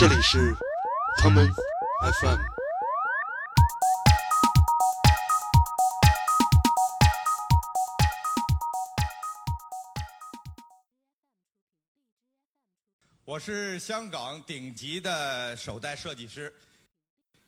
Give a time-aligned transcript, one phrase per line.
[0.00, 0.56] 这里是
[1.18, 1.46] 他们
[2.00, 2.38] FM。
[13.26, 16.50] 我是香港顶级的手袋设计师，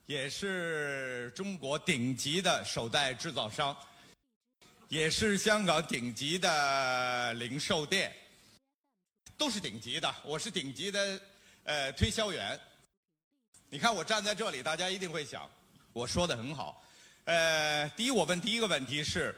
[0.04, 3.74] 也是中国顶级的手袋制造商，
[4.88, 8.14] 也是香港顶级的零售店，
[9.38, 10.14] 都是顶级的。
[10.22, 11.18] 我是顶级的
[11.64, 12.58] 呃推销员。
[13.68, 15.50] 你看我站在这里，大家一定会想，
[15.92, 16.82] 我说的很好。
[17.24, 19.34] 呃，第一，我问第一个问题是：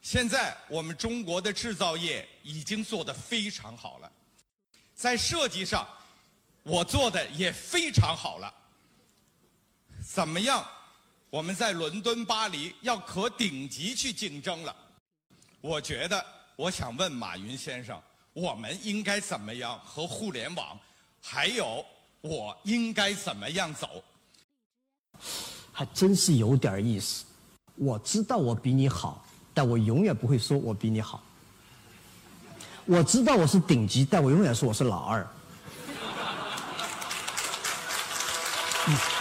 [0.00, 4.10] 现在我们中国的制造业已经做得非常好了。
[4.94, 5.86] 在设计上，
[6.62, 8.52] 我做的也非常好了。
[10.04, 10.66] 怎么样？
[11.30, 14.74] 我们在伦敦、巴黎要和顶级去竞争了。
[15.60, 16.24] 我觉得，
[16.56, 18.02] 我想问马云先生，
[18.32, 20.78] 我们应该怎么样和互联网？
[21.20, 21.84] 还有，
[22.20, 24.02] 我应该怎么样走？
[25.72, 27.24] 还真是有点意思。
[27.74, 31.22] 我知道我比你好，但我永远不会说我比你好。
[32.86, 35.26] 我知道我是顶级，但我永远说我是老二。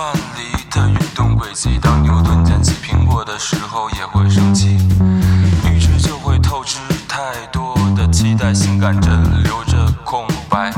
[0.00, 4.78] 算里的运动轨迹，当牛顿捡起苹果的时候也会生气。
[5.70, 7.18] 预知就会透支太
[7.52, 9.10] 多的期待，性感着
[9.44, 10.72] 留着空白。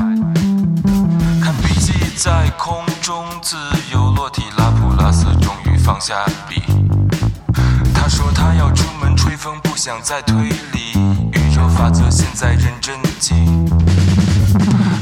[1.41, 3.55] 看笔记在空中自
[3.93, 6.61] 由落体，拉普拉斯终于放下笔。
[7.95, 10.99] 他说他要出门吹风，不想再推理。
[11.31, 13.33] 宇宙法则现在认真记。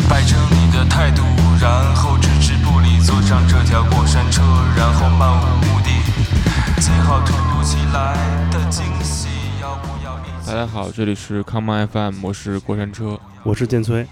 [0.07, 1.23] 摆正你的态度，
[1.59, 4.41] 然后支持不理，坐上这条过山车，
[4.75, 6.81] 然后漫无目的。
[6.81, 9.27] 最好突如其来的惊喜，
[9.61, 10.47] 要不要一起？
[10.47, 13.19] 大家好，这里是康曼 FM，我是过山车。
[13.43, 14.07] 我是建崔，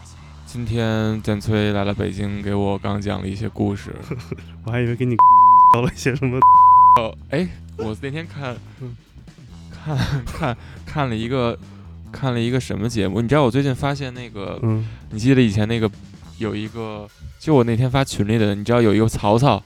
[0.46, 3.96] 今天建崔来了北京，给我刚讲了一些故事。
[4.64, 5.16] 我还以为给你
[5.74, 6.38] 聊了一些什么。
[7.00, 7.48] 哦，哎，
[7.78, 8.56] 我那天看，
[9.72, 9.98] 看
[10.28, 11.58] 看看了一个
[12.12, 13.20] 看了一个什么节目？
[13.20, 15.90] 你知道我最近发现那个，嗯，你记得以前那个
[16.38, 17.08] 有一个，
[17.40, 19.64] 就我那天发群里的，你知道有一个曹操，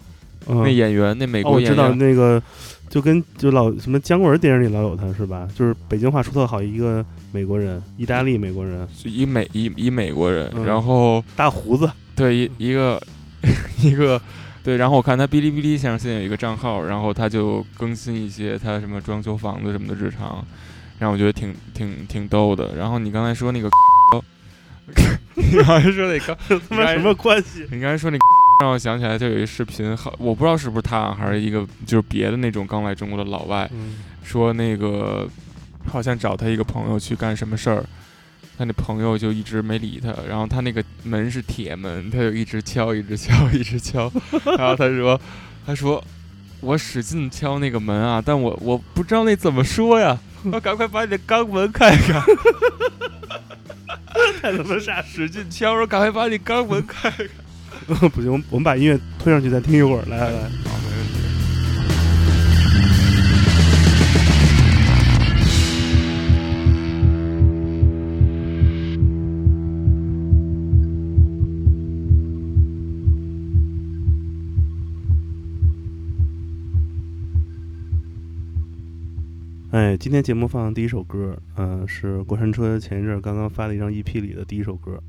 [0.47, 0.61] 嗯。
[0.63, 2.41] 那演员，那美哦，我知国演员，道那个，
[2.87, 5.47] 就跟就老什么姜文电影里老有他是吧？
[5.55, 10.63] 就是北京话说特好一个美国人，意大利美国人，是一美一一美国人，嗯。
[10.65, 13.01] 然后大胡子，对一一个
[13.81, 14.21] 一个
[14.63, 20.45] 对，然后我看他哔哩哔哩上现在有一个账号，然后他就更新一些他什么装修房子什么的日常，
[20.99, 22.75] 然后我觉得挺挺挺逗的。
[22.77, 23.67] 然后你刚才说那个，
[25.35, 26.37] 你刚才说那个，
[26.69, 27.65] 他妈什么关系？
[27.71, 28.17] 你刚才说那。
[28.61, 35.27] 让我想起来，就有一视频，好，我不知道是不是他，还是一个就是别的那种刚来中国的老外，嗯，说那个
[35.87, 37.83] 好像找他一个朋友去干什么事儿，
[38.57, 44.09] 他那朋友就一直没理他，然后他那个门是铁门，他就一直敲，一直敲，一直敲，
[44.57, 45.19] 然后他说，
[45.65, 46.01] 他说
[46.61, 52.21] 我使劲敲那个门啊，但我我不知道那怎么说呀，我赶快把你的肛门开开，
[54.43, 57.25] 看他妈傻，使劲敲，说赶快把你肛门开开。
[58.09, 60.51] 不行，我们我们把音乐推上去再听一会儿，来来来，
[79.73, 85.01] 哎，今天节目放的第一首歌，嗯、是过山车前一阵刚刚发的一张 EP 里的第一首歌，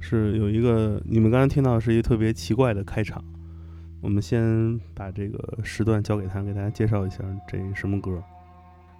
[0.00, 3.22] 是有一个你们刚刚听到是一个特别奇怪的开场。
[4.00, 8.20] 我们先把这个时段交给他，给大家介绍一下这什么歌。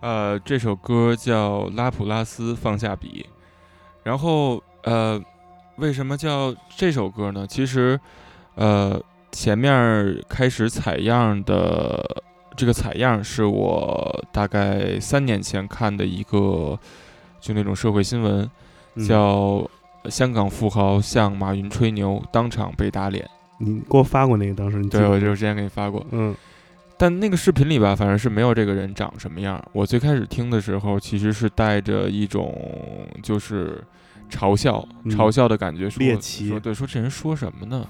[0.02, 3.26] 呃，这首歌叫《拉普拉斯放下笔》，
[4.04, 5.20] 然后呃，
[5.78, 7.44] 为什么叫这首歌呢？
[7.44, 7.98] 其实，
[8.54, 9.02] 呃，
[9.32, 12.22] 前面开始采样的
[12.58, 16.78] 这个采样是我大概三年前看的一个，
[17.40, 18.50] 就那种社会新闻，
[18.96, 19.64] 嗯叫
[20.10, 23.24] 香港富豪向马云吹牛，当场被打脸。
[23.58, 26.04] 你给我发过那个，当时你对，我就是之前给你发过。
[26.10, 26.34] 嗯
[27.00, 29.64] 但那个视频里吧，反正是没有这个人长什么样。
[29.72, 32.52] 我最开始听的时候，其实是带着一种
[33.22, 33.80] 就是
[34.28, 37.86] 嘲笑、嗯嘲笑的感觉，说猎奇说对，说这人说什么呢？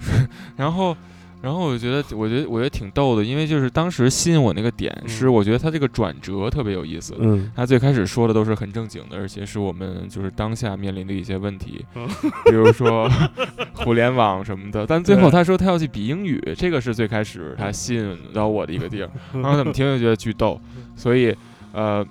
[0.56, 0.96] 然后
[1.42, 7.14] 然后我觉得，我觉得，我觉得挺逗的，因为就是当时吸引我那个点是，嗯我觉得他这个转折特别有意思。
[7.18, 12.08] 嗯他最开始说的都是很正经的，而且是我们就是当下面临的一些问题，嗯
[12.46, 13.08] 比如说
[13.74, 14.86] 互联网什么的。
[14.86, 19.10] 但最后他说他要去比英语，这个是最开始他吸引到我的一个地儿。
[19.34, 20.60] 然后怎么听就觉得巨逗，
[20.96, 21.34] 所以
[21.72, 22.04] 呃，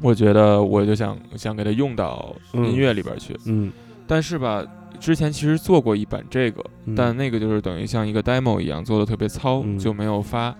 [0.00, 3.36] 我觉得我就想想给他用到音乐里边去。
[3.46, 3.70] 嗯，
[4.06, 4.64] 但是吧，
[5.00, 10.54] 之前其实做过一版这个，嗯但那个就是等于像一个 demo 一样做的特别糙，嗯就没有发。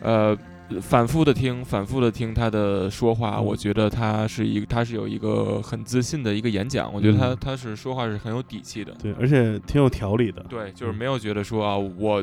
[0.00, 0.36] 呃，
[0.82, 8.92] 反复的听，反复的听他的说话，嗯我觉得他是一个，他是有一个很自信的一个演讲，我觉得他嗯他是说话是很有底气的。
[9.00, 10.44] 对，而且挺有条理的。
[10.48, 12.22] 对，就是嗯没有觉得说啊，我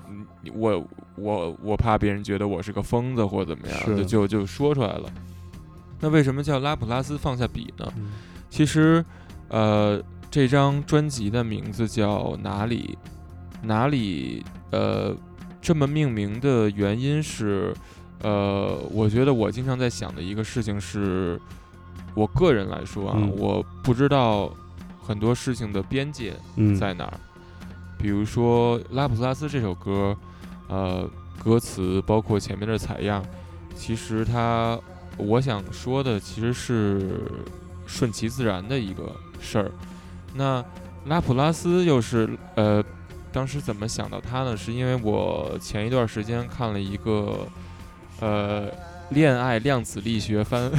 [0.53, 5.09] 我我我怕别人觉得我是个疯子或者怎么样，就就就说出来了。
[5.99, 7.91] 那为什么叫拉普拉斯放下笔呢？
[7.97, 8.11] 嗯
[8.47, 9.03] 其实，
[9.49, 12.97] 呃，这张专辑的名字叫哪里？
[13.61, 14.43] 哪里？
[14.71, 15.15] 呃，
[15.61, 17.73] 这么命名的原因是，
[18.21, 21.39] 呃，我觉得我经常在想的一个事情是，
[22.13, 24.51] 我个人来说啊，嗯我不知道
[25.01, 27.19] 很多事情的边界嗯，在哪儿。
[27.97, 30.15] 比如说《拉普拉斯》这首歌，
[30.67, 31.09] 呃，
[31.41, 33.23] 歌词包括前面的采样，
[33.75, 34.77] 其实它
[35.17, 37.31] 我想说的其实是
[37.87, 39.71] 顺其自然的一个事儿。
[40.35, 40.63] 那
[41.05, 42.83] 拉普拉斯又是呃，
[43.31, 44.55] 当时怎么想到他呢？
[44.57, 47.47] 是因为我前一段时间看了一个
[48.19, 48.67] 呃
[49.09, 50.69] 恋爱量子力学番，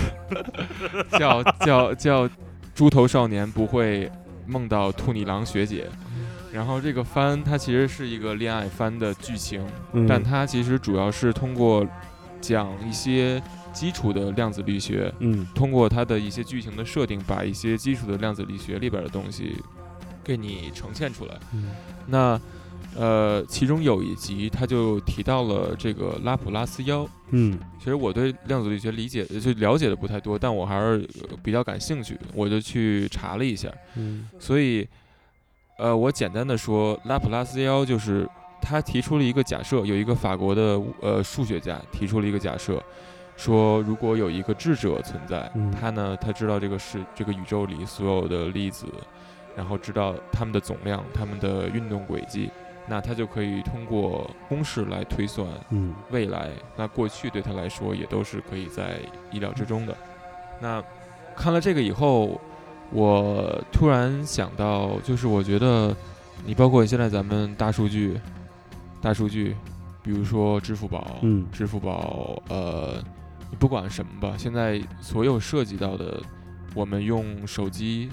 [1.19, 2.29] 叫叫叫
[2.75, 4.11] 《猪头少年不会
[4.47, 5.85] 梦到兔女郎学姐》。
[6.53, 11.87] 然后这个番它其实是一个恋爱番的剧情，嗯但它其实主要是通过
[12.40, 13.42] 讲一些
[13.72, 19.56] 基础的量子力学，嗯通过它的一些剧情的设定，把一些基础的量子力学里边的东西
[20.24, 21.34] 给你呈现出来。
[21.52, 21.70] 嗯
[22.06, 22.40] 那
[22.94, 27.06] 呃，其中有一集他就提到了这个拉普拉斯妖。
[27.30, 33.68] 嗯其实我对量子力学理解就了解的不太多，但我还是呃比较感兴趣，我就去查了一下。
[33.96, 34.88] 嗯所以，
[35.78, 38.26] 呃，我简单的说，拉普拉斯妖就是
[38.68, 42.82] 他提出了一个假设，有一个法国的呃数学家提出了一个假设，
[43.36, 48.86] 说如果有一个智者存在，嗯他呢他知道这个是这个宇宙里所有的粒子，
[49.54, 52.50] 然后知道它们的总量、它们的运动轨迹，
[52.88, 58.98] 那他就可以通过公式来推算嗯未来，那过去对他来说也都是可以在
[59.30, 59.96] 意料之中的。
[60.60, 60.82] 那
[61.36, 62.40] 看了这个以后，
[62.90, 65.94] 我突然想到，就是我觉得
[66.44, 68.19] 你包括现在咱们大数据，
[69.06, 69.55] 大数据，
[70.03, 73.00] 比如说支付宝，嗯支付宝，呃，
[73.49, 76.20] 你不管什么吧，现在所有涉及到的，
[76.75, 78.08] 我们用手机，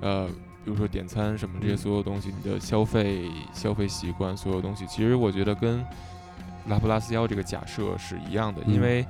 [0.00, 0.28] 呃，
[0.64, 5.84] 比如说点餐什么这些嗯所有东西，你的消费消费习惯，所有东西，其实我觉得跟
[6.68, 9.06] 拉普拉斯妖这个假设是一样的，因嗯为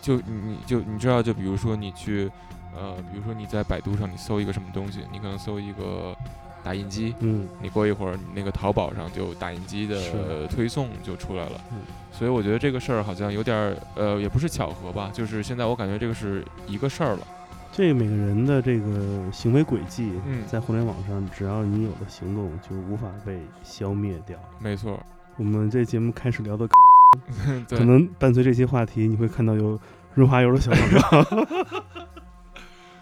[0.00, 2.30] 就你你就你知道，就比如说你去，
[2.74, 6.16] 呃，比如说你在百度上你搜一个什么东西，你可能搜一个
[6.62, 11.60] 打印机，嗯你过一会儿，你那个淘宝上就打印机的推送就出来了。
[11.72, 11.78] 嗯
[12.12, 17.26] 所以我觉得这个事儿好像有点儿，呃，也不是巧合吧，就是现在我感觉这个是一个事儿了。
[17.72, 24.38] 这每个人的这个行为轨迹，嗯在互联网上，只要你有了行动，就无法被消灭掉。
[24.58, 25.00] 没错，
[25.38, 26.68] 我们这节目开始聊的，
[27.70, 29.80] 可，能伴随这些话题，你会看到有
[30.12, 31.46] 润滑油的小广告，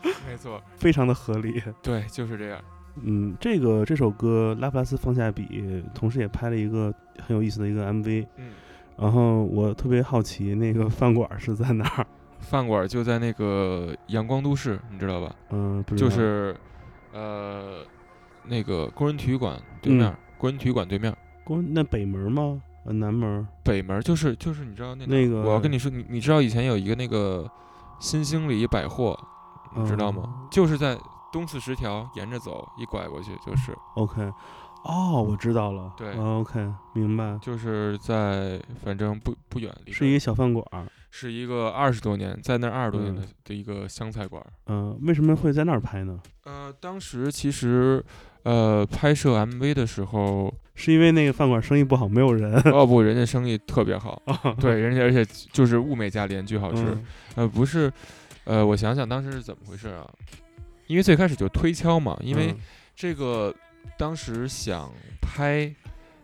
[0.24, 1.60] 没错， 非常的合理。
[1.82, 2.60] 对，就是这样。
[3.02, 5.46] 嗯，这个这首歌《拉普拉斯放下笔》，
[5.94, 8.26] 同时也拍了一个很有意思的一个 MV。
[8.36, 8.50] 嗯，
[8.96, 12.06] 然后我特别好奇，那个饭馆是在哪儿？
[12.40, 15.34] 饭馆就在那个阳光都市，你知道吧？
[15.50, 16.56] 嗯，不知道就是，
[17.12, 17.78] 呃，
[18.44, 21.14] 那个工人体育馆对面，嗯工人体育馆对面。
[21.44, 22.60] 工那北门吗？
[22.84, 23.46] 呃，南门。
[23.62, 27.46] 北门就是就是你知道那个那个我要跟你说，你你知道以前有一个那个
[27.98, 29.14] 新兴里百货，
[29.76, 30.22] 你知道吗？
[30.26, 30.96] 嗯就是在
[31.32, 34.22] 东四十条沿着走，一拐过去就是，OK，
[34.84, 35.92] 哦，我知道了。
[35.96, 37.38] 对哦 OK，明白。
[37.40, 40.86] 就是在反正不不远离是一个小饭馆儿。
[41.12, 44.46] 是一个二十多年在那儿二十多年的、嗯的一个湘菜馆儿。
[44.66, 46.20] 嗯、为什么会在那儿拍呢？
[46.44, 48.04] 呃，当时其实
[48.44, 52.54] 呃拍摄 MV 的时候，是因为那个饭馆生意不好，没有人。
[52.72, 54.22] 哦不，人家生意特别好，
[54.60, 56.84] 对，人家而且就是物美价廉，巨好吃。
[56.84, 57.92] 嗯呃，不是，
[58.44, 60.06] 呃，我想想当时是怎么回事啊？
[60.90, 62.56] 因为最开始就推敲嘛，因为嗯。
[62.96, 63.54] 这个
[63.96, 64.92] 当时想
[65.22, 65.72] 拍，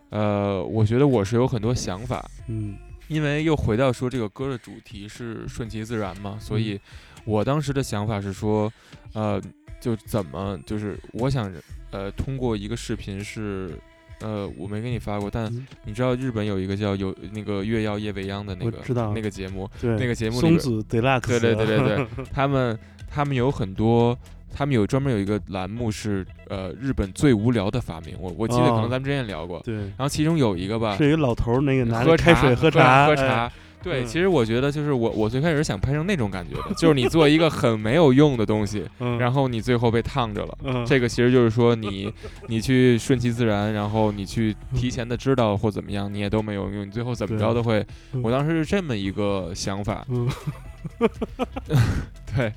[0.09, 2.77] 呃，我觉得我是有很多想法，嗯。
[3.07, 6.77] 因为又回到说这个歌的主题是顺其自然嘛，所以
[7.23, 8.71] 我当时的想法是说，
[9.13, 9.41] 呃，
[9.79, 11.49] 就怎么就是我想，
[11.91, 13.71] 呃，通过一个视频是
[14.19, 15.65] 呃，我没给你发过，但嗯。
[15.85, 18.83] 你知道日本有一个叫有那个月曜夜未央的那个
[19.15, 22.77] 那个节目，对那个节目里松子 deluxe，对对对对对， 他们
[23.09, 24.17] 他们有很多，
[24.53, 28.87] 他们有专门有一个栏目是呃日本最无聊的发明，我我记得可能哦。
[28.89, 33.51] 咱们之前也聊过，对，然后其中有一个吧，是一个老头儿那个拿喝着开水喝茶哎喝茶。
[33.87, 34.05] 对，嗯。
[34.05, 40.57] 其实我觉得就是我，我最开始是想拍成那种感觉的，就是你做一个很没有用的东西， 嗯，然后你最后被烫着了。
[40.63, 40.85] 嗯。
[40.85, 42.13] 这个其实就是说你，
[42.47, 47.85] 你去顺其自然，然后你去提前的知道或怎么样，你也都没有用，你最后怎么着都会。
[48.13, 48.21] 嗯。
[48.21, 50.27] 我当时是这么一个想法，嗯，
[52.35, 52.51] 对，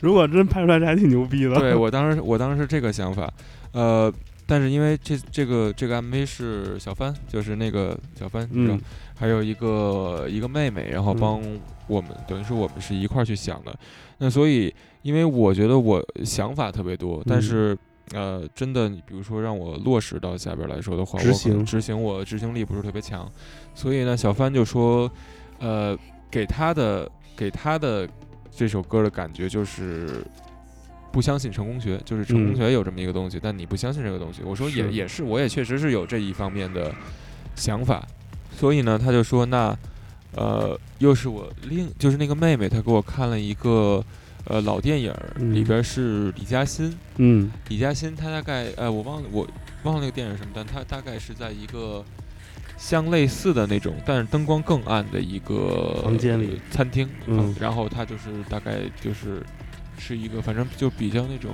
[0.00, 1.58] 如果真拍出来，这还挺牛逼的。
[1.58, 3.32] 对我当时我当时是这个想法，
[3.72, 4.12] 呃，
[4.52, 8.78] 但是因为这这个这个 MV 是小帆，就是那个小帆，嗯
[9.16, 11.42] 还有一个一个妹妹，然后嗯帮
[11.86, 13.74] 我们，等于是我们是一块儿去想的。
[14.18, 17.78] 那所以，因为我觉得我想法特别多，但嗯是
[18.12, 23.26] 呃，真的，你比如说让我落实到下边来说的话，执行执行我执行力不是特别强，
[23.74, 25.10] 所以呢，小帆就说，
[25.60, 25.96] 呃，
[26.30, 28.06] 给他的给他的
[28.50, 30.22] 这首歌的感觉就是。
[31.12, 32.56] 不相信成功学，就是成功嗯。
[32.56, 34.42] 学有这么一个东西，但你不相信这个东西。
[34.42, 34.92] 我说也是。
[34.92, 36.92] 也是，我也确实是有这一方面的
[37.54, 38.06] 想法，
[38.56, 39.76] 所以呢，他就说那，
[40.34, 44.02] 呃，又是我另就是那个妹妹，她给我看了一个
[44.46, 45.12] 呃老电影，
[45.52, 45.64] 里嗯。
[45.64, 47.50] 边是李嘉欣，嗯。
[47.68, 49.46] 李嘉欣她大概呃我忘了我
[49.82, 52.02] 忘了那个电影什么，但她大概是在一个
[52.78, 56.60] 相类似的那种，但是灯光更暗的一个房间里。
[56.70, 57.54] 餐厅，嗯。
[57.60, 59.42] 然后她就是大概就是
[59.98, 61.52] 是一个反正就比较那种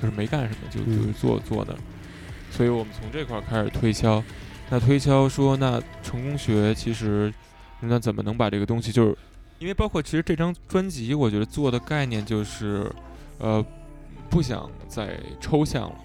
[0.00, 0.96] 就是没干什么就嗯。
[0.96, 1.78] 就是坐坐那儿，
[2.50, 4.22] 所以我们从这块儿开始推敲，
[4.68, 7.32] 那推敲说那成功学其实
[7.80, 9.16] 那怎么能把这个东西就是
[9.58, 12.90] 因为包括其实这张专辑，我觉得做的概念就是，
[13.38, 13.62] 呃，
[14.30, 15.96] 不想再抽象了，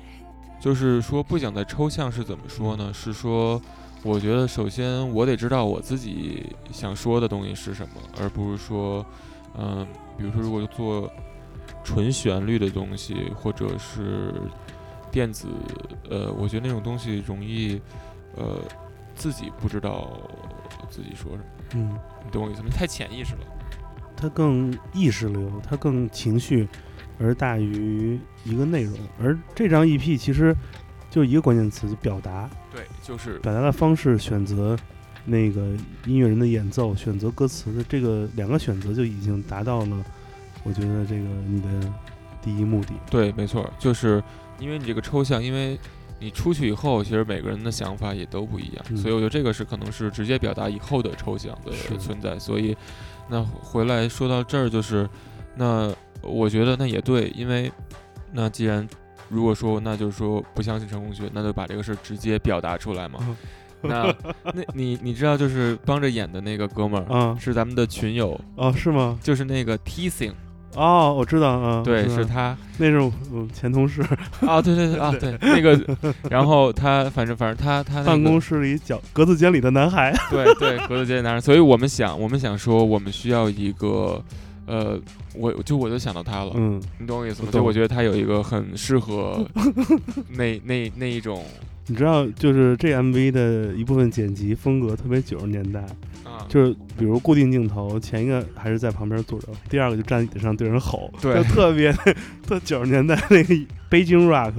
[0.60, 2.91] 就是说不想再抽象是怎么说呢？
[2.93, 3.62] 是说，
[4.03, 9.05] 我觉得首先我得知道我自己想说的东西是什么，而不是说，
[9.57, 11.10] 嗯、比如说如果做
[11.86, 14.34] 纯旋律的东西，或者是
[15.12, 15.48] 电子，
[16.10, 17.80] 呃，我觉得那种东西容易，
[18.36, 18.60] 呃，
[19.15, 20.20] 自己不知道
[20.89, 21.44] 自己说什么，
[21.75, 22.70] 嗯，你懂我意思吗？
[22.70, 23.42] 太潜意识了。
[24.18, 26.68] 它更意识流，它更情绪，
[27.20, 28.98] 而大于一个内容。
[29.22, 30.56] 而这张 EP 其实
[31.10, 32.50] 就一个关键词，就表达。
[32.74, 34.75] 对，就是表达的方式、选择
[35.25, 35.75] 那个
[36.06, 40.06] 音乐人的演奏、选择歌词的这个两个选择就已经达到了，
[40.65, 41.93] 我觉得这个你的
[42.41, 42.93] 第一目的。
[43.10, 44.22] 对，没错，就是
[44.60, 45.79] 因为你这个抽象，因为
[46.19, 52.38] 你出去以后，其实每个人的想法也都不一样，嗯所以我觉得这个是可能是直接表达以后的抽象的存在。
[52.38, 52.75] 所以，
[53.29, 55.07] 那回来说到这儿，就是
[55.55, 57.72] 那我觉得那也对，因为
[58.31, 58.88] 那既然
[59.29, 63.38] 如果说那就是说不相信成功学，那就把这个事儿直接表达出来嘛。
[63.81, 64.15] 那
[64.53, 69.19] 那你你知道就是帮着演的那个哥们儿、啊是咱们的群友，啊，是吗？
[69.22, 70.34] 就是那个 Teasing，
[70.75, 72.55] 哦，我知道啊，对，是，他。
[72.77, 74.01] 那是我我前同事，
[74.46, 75.79] 啊，对对对啊，对那个，
[76.29, 80.13] 然后他反正反正他他、那个、办公室里角格子间里的男孩。
[80.29, 84.22] 对对格子间男孩，所以我们想我们想说我们需要一个，
[84.65, 85.00] 呃，
[85.34, 87.50] 我就我就想到他了，嗯，你懂我意思吗？
[87.50, 89.46] 就我觉得他有一个很适合
[90.27, 91.46] 那那那一种
[91.88, 95.86] 你知道，就是这 MV 的一部分剪辑风格特别九十年代，
[96.36, 101.36] 啊，就是比如固定镜头，前一个还是在旁边坐着，第二个就站椅子上对人吼，对。
[101.36, 101.92] 就特别
[102.46, 103.56] 特九十年代那个
[103.89, 104.54] 北京 rock，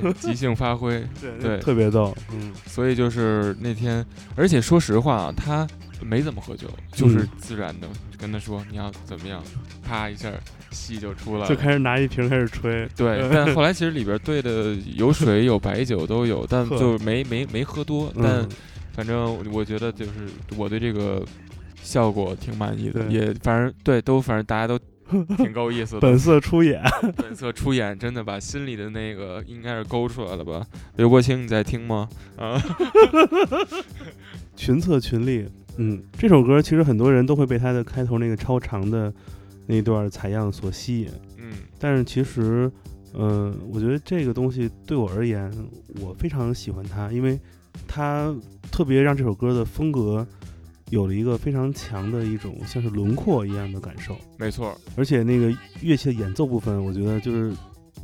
[0.00, 1.58] 对即兴发挥， 对对。
[1.58, 2.52] 特别逗，嗯。
[2.66, 4.04] 所以就是那天，
[4.36, 5.66] 而且说实话啊，他
[6.02, 7.86] 没怎么喝酒，就是嗯自然的
[8.18, 9.42] 跟他说你要怎么样，
[9.86, 10.30] 啪一下
[10.70, 18.10] 戏就出来了，就开始拿一瓶开始吹，对， 但后来其实里边兑的有水有白酒都有，但呵就没没没喝多。
[18.16, 18.48] 但嗯，
[19.00, 20.10] 反正我觉得就是
[20.58, 21.24] 我对这个
[21.82, 24.78] 效果挺满意的，也反正对都反正大家都
[25.38, 26.00] 挺够意思的。
[26.06, 26.82] 本色出演，
[27.16, 30.66] 本色出演，真的把心里的那个应该是勾出来了吧？
[30.96, 32.10] 刘国清你在听吗？
[32.36, 32.60] 啊，
[34.54, 39.10] 群策群力，嗯，这首歌其实很多人都会被它的开头那个超长的
[39.66, 42.70] 那段采样所吸引，嗯但是其实，
[43.14, 45.50] 嗯、我觉得这个东西对我而言，
[46.02, 47.40] 我非常喜欢它，因为
[47.86, 48.34] 它
[48.70, 50.26] 特别让这首歌的风格
[50.90, 57.54] 有了一个非常强的一种像是轮廓一样的感受，没错，而且那个乐器的演奏部分，我觉得就是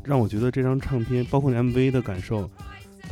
[0.04, 2.49] 让我觉得这张唱片，包括那 MV 的感受，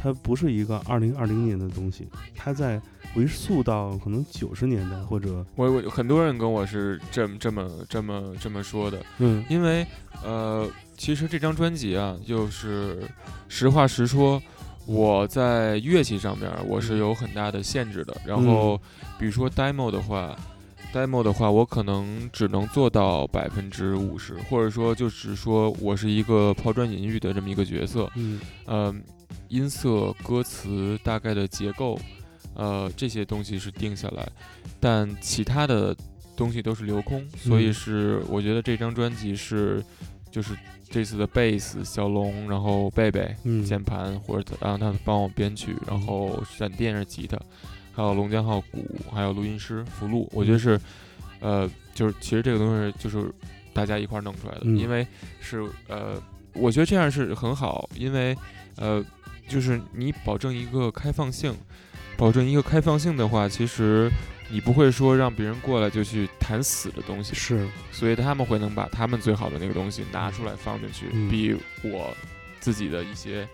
[0.00, 2.06] 它不是一个二零二零年的东西，
[2.36, 2.80] 它在
[3.12, 9.44] 回溯到可能九十年代或者我我很多人跟我是这么这么这么这么说的，嗯。
[9.48, 9.86] 因为
[10.24, 13.02] 呃，其实这张专辑啊，就是
[13.48, 14.40] 实话实说，
[14.86, 18.16] 我在乐器上面我是有很大的限制的。
[18.26, 18.80] 然后，
[19.18, 20.36] 比如说 demo 的话
[20.92, 28.10] ，demo 的话，我可能只能做到百分之五十，或者说就是说我是一个抛砖引玉的这么一个角色。
[28.14, 28.94] 嗯呃，
[29.48, 31.98] 音色、歌词大概的结构，
[32.54, 34.28] 呃，这些东西是定下来，
[34.78, 35.96] 但其他的
[36.36, 39.82] 东西都是留空，所以嗯是我觉得这张专辑是
[40.30, 40.54] 就是
[40.94, 43.64] 这次的贝斯小龙，然后贝贝嗯。
[43.64, 47.36] 键盘或者让他帮我编曲，然后闪电是吉他，
[47.92, 50.80] 还有龙江浩鼓，还有录音师福禄，我觉得是
[51.40, 53.28] 呃就是其实这个东西就是
[53.72, 54.78] 大家一块儿弄出来的，嗯。
[54.78, 55.04] 因为
[55.40, 56.22] 是呃
[56.52, 58.36] 我觉得这样是很好，因为
[58.76, 59.04] 呃
[59.48, 61.52] 就是你保证一个开放性，
[62.16, 64.08] 保证一个开放性的话，其实
[64.50, 72.14] 你不会说让别人过来就去谈死的东西，是所以他们会能把他们最好的那个东西拿出来放进去，嗯比我
[72.60, 73.48] 自己的一些，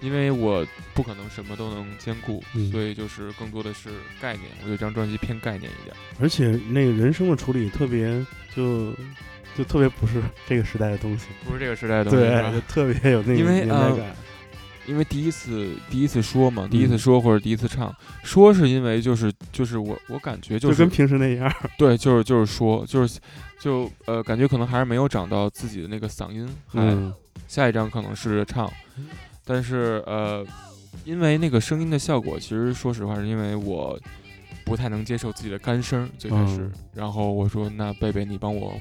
[0.00, 4.48] 因为我不可能什么都能兼顾，嗯所以就是更多的是概念。
[4.62, 5.94] 我觉得这张专辑偏概念一点。
[6.20, 8.24] 而且那个人生的处理特别
[8.54, 8.92] 就
[9.56, 14.16] 就特别不是这个时代的东西，不是这个时代的东西，是对，吧就特别有那个因为呃年代感。
[14.86, 23.20] 因为第一次第一次说嘛，第一次嗯说或者第一次唱，说是因为就是就是我我感觉就是跟平时那样， 对，就是就是说就是
[23.60, 27.12] 就呃感觉可能还是没有长到自己的那个嗓音，还、嗯。
[27.48, 28.70] 下一张可能是唱，
[29.44, 30.42] 但是呃，
[31.04, 33.98] 因为那个声音的效果，其实说实话是因为我
[34.64, 36.72] 不太能接受自己的干声最开始，嗯。
[36.94, 38.72] 然后我说那贝贝你帮我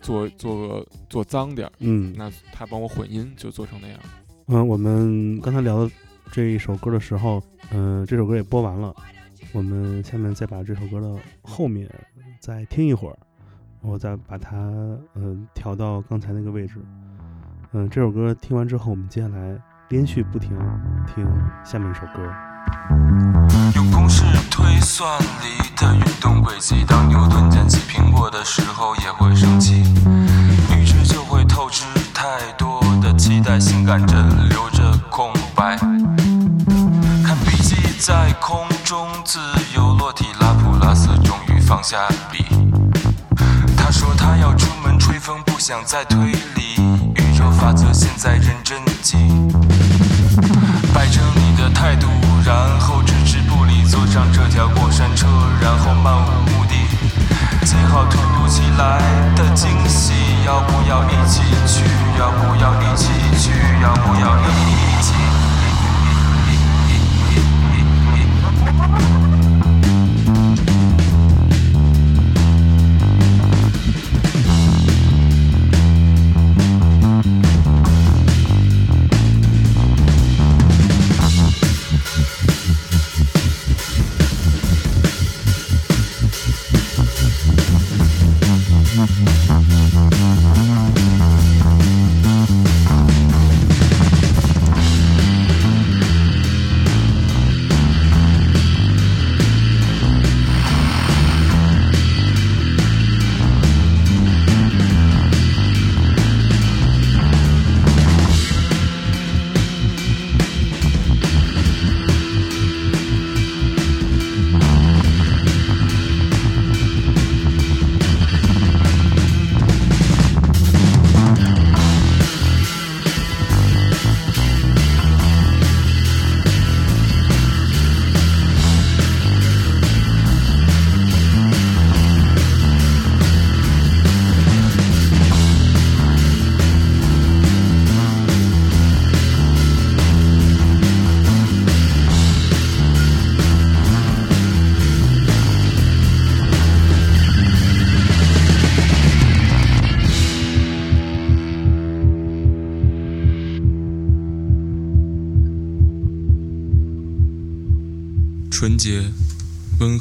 [0.00, 2.14] 做做个做脏点儿，嗯。
[2.16, 3.98] 那他帮我混音就做成那样。
[4.46, 5.88] 嗯，我们刚才聊
[6.30, 8.94] 这一首歌的时候，嗯、这首歌也播完了，
[9.52, 11.88] 我们下面再把这首歌的后面
[12.40, 13.16] 再听一会儿，
[13.80, 14.54] 我再把它
[15.14, 16.74] 嗯、调到刚才那个位置。
[17.72, 19.58] 嗯，这首歌听完之后，我们接下来
[19.88, 20.50] 连续不停
[21.06, 21.26] 听
[21.64, 22.30] 下面一首歌。
[23.76, 29.80] 用公式推算力的运动轨迹，当牛顿捡起苹果的时候也会生气，
[30.76, 32.73] 预知就会透支太多
[33.16, 34.16] 期待，性感着
[34.50, 35.76] 留着空白。
[37.24, 39.38] 看笔记在空中自
[39.74, 41.96] 由落体，拉普拉斯终于放下
[42.30, 42.44] 笔。
[43.76, 46.76] 他说他要出门吹风，不想再推理
[47.16, 49.16] 宇宙法则，现在认真记。
[50.92, 52.06] 摆正你的态度，
[52.44, 55.26] 然后置之不理，坐上这条过山车，
[55.60, 56.73] 然后漫无目的。
[57.64, 59.00] 最好突如其来
[59.34, 60.12] 的惊喜，
[60.44, 61.82] 要不要一起去？
[62.18, 63.52] 要不要一起去？
[63.82, 64.83] 要不要一起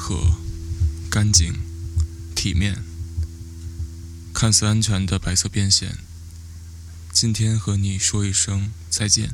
[0.06, 0.36] 和、
[1.10, 1.54] 干净、
[2.36, 2.84] 体面，
[4.34, 5.98] 看似安全的白色便线。
[7.14, 9.34] 今天和你说一声再见。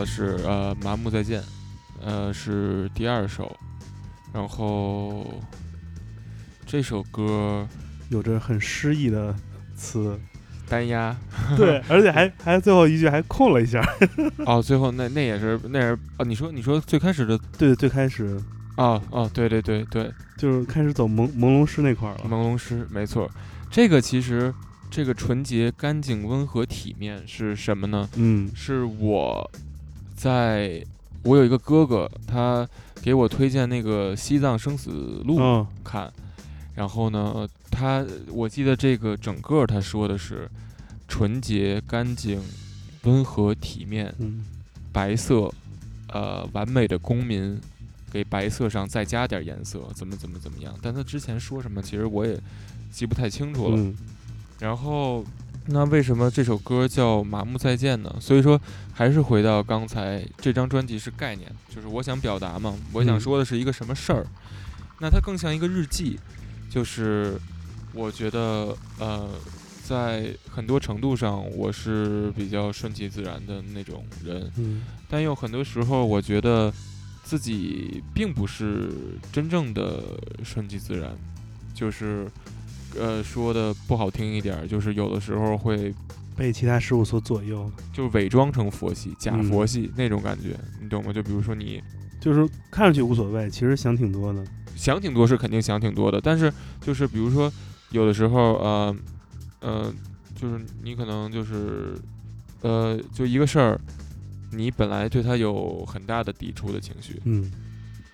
[0.00, 1.42] 的是呃《麻木再见》，
[2.02, 3.54] 呃是第二首，
[4.32, 5.26] 然后
[6.66, 7.66] 这首歌
[8.08, 9.34] 有着很诗意的
[9.76, 10.18] 词，
[10.66, 11.14] 单押
[11.56, 13.86] 对，而且还 还最后一句还空了一下。
[14.46, 18.40] 哦， 最后那那也是那也是哦，你说你说最开始的对，最开始
[18.78, 22.20] 哦哦，对对对对，就是开始走朦朦胧诗那块儿了。
[22.24, 23.30] 朦胧诗，没错，
[23.70, 24.54] 这个其实
[24.90, 28.08] 这个纯洁、干净、温和、体面是什么呢？
[28.16, 29.50] 嗯是我
[30.20, 30.84] 在
[31.22, 32.68] 我有一个哥哥，他
[33.00, 34.90] 给我推荐那个《西藏生死
[35.24, 36.12] 录》嗯看，
[36.74, 40.46] 然后呢，他我记得这个整个他说的是
[41.08, 42.38] 纯洁、干净、
[43.04, 44.44] 温和、体面、嗯
[44.92, 45.50] 白色，
[46.08, 47.58] 呃，完美的公民。
[48.12, 50.74] 给白色上再加点颜色，怎么怎么怎么样？
[50.82, 52.36] 但他之前说什么，其实我也
[52.90, 53.76] 记不太清楚了。
[53.78, 53.96] 嗯
[54.58, 55.24] 然后，
[55.66, 58.12] 那为什么这首歌叫《麻木再见》呢？
[58.20, 58.60] 所以说，
[58.92, 64.26] 还是回到刚才这张专辑是概念，就是我想表达嘛，我想嗯说的是一个什么事儿。
[65.00, 66.18] 那它更像一个日记，
[66.68, 67.38] 就是
[67.92, 69.28] 我觉得呃，
[69.84, 76.72] 在很多程度上我是比较顺其自然的那种人，嗯但又很多时候我觉得
[77.22, 78.90] 自己并不是
[79.32, 80.02] 真正的
[80.42, 81.10] 顺其自然，
[81.72, 82.28] 就是
[82.98, 85.94] 呃说的不好听一点儿，就是有的时候会
[86.36, 91.12] 被其他事物所左右，就伪装成佛系、假嗯佛系、那种感觉，你懂吗？
[91.12, 91.82] 就比如说你
[92.20, 94.44] 就是看上去无所谓，其实想挺多的。
[94.76, 97.52] 想挺多是肯定想挺多的，但是就是比如说
[97.90, 98.96] 有的时候呃
[99.60, 99.94] 呃，
[100.34, 101.94] 就是你可能就是
[102.62, 103.78] 呃就一个事儿，
[104.52, 107.50] 你本来对他有很大的抵触的情绪，嗯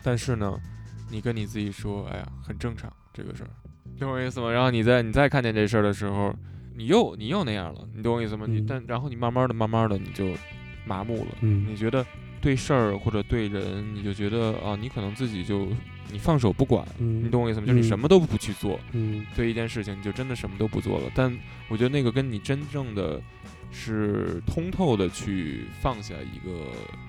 [0.02, 0.58] 但是呢，
[1.10, 3.50] 你跟你自己说，哎呀，很正常这个事儿，
[3.98, 4.50] 懂我意思吗？
[4.52, 6.34] 然后你在你再看见这事儿的时候，
[6.74, 8.44] 你又你又那样了，你懂我意思吗？
[8.48, 10.26] 你嗯但然后你慢慢的慢慢的你就
[10.84, 12.04] 麻木了，嗯你觉得
[12.40, 15.66] 对事儿或者对人，你就觉得啊，你可能自己就
[16.12, 17.66] 你放手不管，嗯，你懂我意思吗？
[17.66, 21.10] 就是你嗯什么都不去做，嗯对一件事情你就真的什么都不做了。
[21.14, 21.34] 但
[21.68, 23.20] 我觉得那个跟你真正的
[23.72, 26.66] 是通透的去放下一个，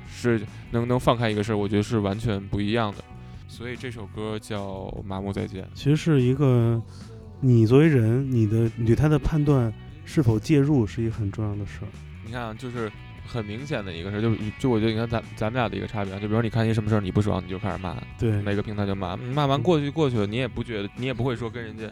[0.10, 3.04] 是能能放开一个事儿，我觉得是完全不一样的。
[3.48, 4.66] 所以这首歌叫
[5.04, 5.64] 《麻木再见》。
[5.74, 6.82] 其实是一个
[7.40, 9.74] 你作为人，你的你对他的判断
[10.06, 11.88] 是否介入是一个很重要的事儿。
[12.26, 12.92] 你看啊，就是
[13.26, 21.86] 很明显的一个事儿，就就我觉得你看咱咱们俩的一个差别啊，就比如你看一什么事儿你不爽，你就开始骂，对，哪个平台就骂，骂完过去过去了，你也不觉得，你也不会说跟人家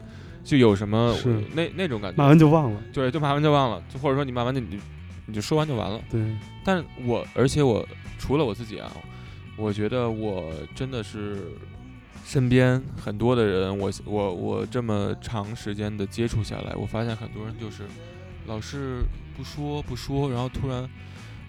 [0.44, 2.82] 就有什么是那那种感觉，骂完就忘了。
[2.94, 4.80] 对，就骂完就忘了，就或者说你骂完就你
[5.26, 6.02] 你就说完就完了。
[6.10, 6.22] 对，
[6.64, 7.86] 但我而且我
[8.20, 8.92] 除了我自己啊，
[9.58, 11.44] 我觉得我真的是
[12.26, 17.84] 身边很多的人，我我我这么长时间的接触下来，我发现很多人就是
[18.48, 19.04] 老是
[19.38, 20.90] 不说不说，然后突然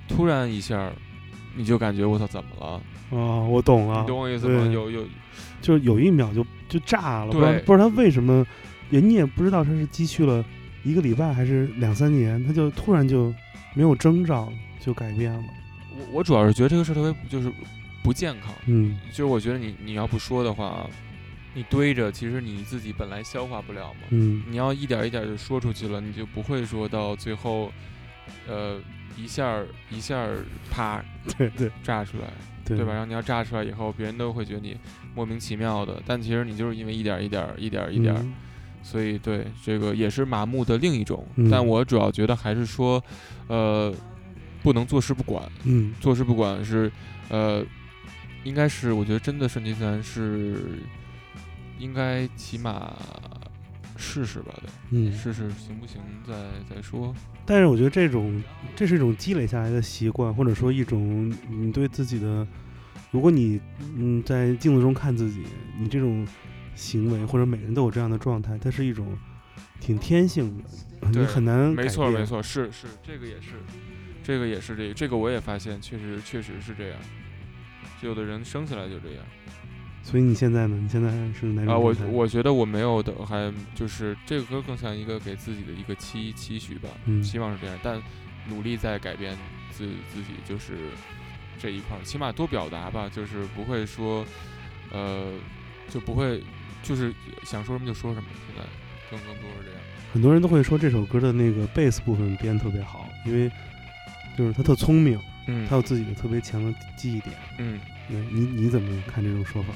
[0.08, 0.92] 突然一下，
[1.56, 3.18] 你就感觉我操怎么了？
[3.18, 4.66] 啊，我懂了你，懂我意思吗？
[4.66, 5.04] 有有
[5.60, 8.46] 就是有一秒就就炸了，不知道对不知道他为什么，
[8.90, 10.44] 也你也不知道他是积蓄了
[10.84, 13.32] 一个礼拜还是两三年，他就突然就
[13.74, 15.44] 没有征兆就改变了。
[15.98, 17.50] 我我主要是觉得这个事儿特别就是
[18.06, 18.54] 不健康。
[18.66, 20.88] 嗯就是我觉得你你要不说的话，
[21.54, 24.00] 你堆着，其实你自己本来消化不了嘛。
[24.10, 27.72] 嗯你要一点儿一点儿就说出去了，你就不会说到最后，
[28.46, 28.78] 呃，
[29.16, 30.38] 一下儿一下儿
[30.70, 31.04] 啪
[31.36, 32.28] 对对炸出来，
[32.64, 32.92] 对对吧？
[32.92, 34.76] 然后你要炸出来以后，别人都会觉得你
[35.14, 38.14] 莫名其妙的，但其实你就是因为一点儿一点儿一点儿一点
[38.82, 41.26] 所以对这个也是麻木的另一种。
[41.34, 43.02] 嗯但我主要觉得还是说，
[43.48, 43.92] 呃，
[44.62, 46.92] 不能坐视不管，嗯坐视不管是，
[47.28, 47.64] 呃，
[48.46, 50.78] 应该是我觉得真的顺其自然是，
[51.80, 52.96] 应该起码
[53.96, 56.32] 试试吧，得嗯，试试行不行再
[56.72, 57.12] 再说。
[57.44, 58.40] 但是我觉得这种
[58.76, 62.46] 这是一种积累下来的习惯，或者说一种你对自己的，
[63.11, 63.61] 如果你
[63.96, 65.42] 嗯在镜子中看自己，
[65.76, 66.24] 你这种
[66.76, 69.18] 行为或者每个人都有这样的状态，它是一种
[69.80, 70.56] 挺天性
[71.00, 73.54] 的，你很难没错没错，是是这个也是，
[74.22, 76.98] 这个也是这个这个我也发现，确实确实是这样。
[78.02, 79.24] 有的人生下来就这样
[80.02, 80.78] 所以你现在呢？
[80.80, 88.00] 你现在是哪种啊，我我觉得我没有的，还就是这个歌更像一个给自己的一个期期许吧，嗯希望是这样，但
[88.48, 89.37] 努力在改变
[89.72, 90.74] 自自己，就是
[91.59, 94.24] 这一块儿，起码多表达吧，就是不会说，
[94.92, 95.32] 呃，
[95.88, 96.40] 就不会
[96.85, 98.62] 就是想说什么就说什么，现在
[99.11, 99.80] 更更多是这样。
[100.12, 103.50] 很多人都会说这首歌的那个贝斯部分编得特别好，因为
[104.38, 107.35] 就是他特聪明，嗯他有自己的特别强的记忆点。
[107.59, 107.78] 嗯，
[108.09, 109.68] 对你你怎么看这种说法？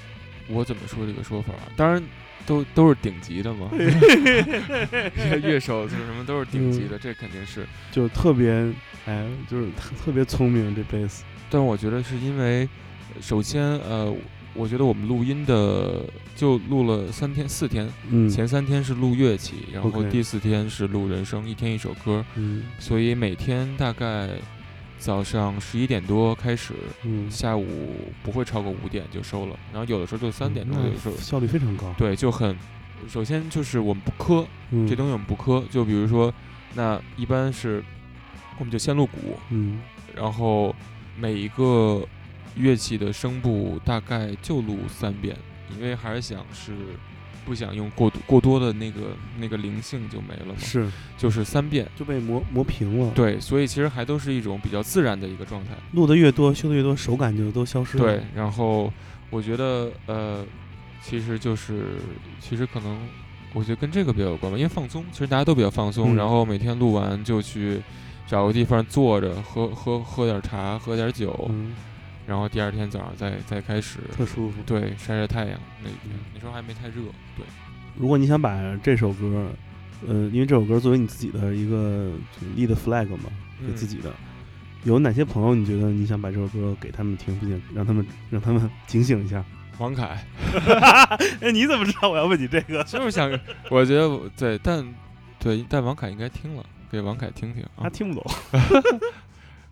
[0.49, 1.71] 我怎么说这个说法啊？
[1.77, 2.03] 当然
[2.45, 7.67] 都都是顶级的嘛， 乐乐手就是什么都是顶级的，这肯定是。
[7.93, 8.73] 就特别
[9.07, 11.23] 哎，就是特特别聪明这贝斯。
[11.49, 12.69] 但我觉得是因为，
[13.21, 14.13] 首先呃，
[14.55, 16.03] 我觉得我们录音的
[16.35, 24.29] 就录了三天四天，嗯，前三天是录乐器，然后第四天是录人声，一天一首歌，嗯所以每天大概
[25.01, 27.67] 早上十一点多开始，嗯，下午
[28.23, 31.93] 不会超过五点就收了，然后有的时候就三点钟，有的时候效率非常高。
[31.97, 32.55] 对就很。
[33.09, 36.33] 首先就是我们不磕，嗯，这东西我们不磕，就比如说，
[36.75, 37.83] 那一般是
[38.59, 39.81] 我们就先录鼓，嗯
[40.15, 40.77] 然后
[41.19, 42.07] 每一个
[42.57, 45.35] 乐器的声部大概就录三遍，
[45.75, 46.73] 因为还是想是
[47.45, 51.87] 不想用过多过多的那个那个灵性就没了嘛，是就是三遍。
[51.97, 55.71] 就被磨磨平了。，对，所以其实还都是一种比较自然的一个状态。
[55.93, 58.05] 录的越多，修的越多，手感就都消失了。
[58.05, 58.93] 对，然后
[59.31, 60.45] 我觉得呃，
[61.03, 61.97] 其实就是
[62.41, 62.99] 其实可能
[63.53, 67.81] 我觉得跟这个比较有关吧，因为放松，其实大家都比较放松，嗯然后每天录完就去
[68.27, 71.73] 找个地方坐着喝喝喝点茶，喝点酒，嗯，
[72.31, 74.63] 然后第二天早上再再开始，特舒服。
[74.65, 75.91] 对，晒晒太阳那
[76.33, 77.03] 那时候还没太热，
[77.37, 77.45] 对，
[77.99, 79.49] 如果你想把这首歌，
[80.07, 83.25] 呃，因为这首歌作为你自己的一个就是立的 flag 嘛，
[83.67, 84.15] 给自己的，
[84.85, 89.45] 有哪些朋友你觉得你想把这首歌给他们听，并且让他们让他们 警醒一下？
[89.79, 90.25] 王凯
[91.43, 92.85] 哎，你怎么知道我要问你这个？
[92.85, 93.29] 就是想，
[93.71, 94.87] 我觉得我对，但
[95.41, 97.91] 对，但王凯应该听了，给王凯听听啊他。
[97.91, 98.33] 听不懂。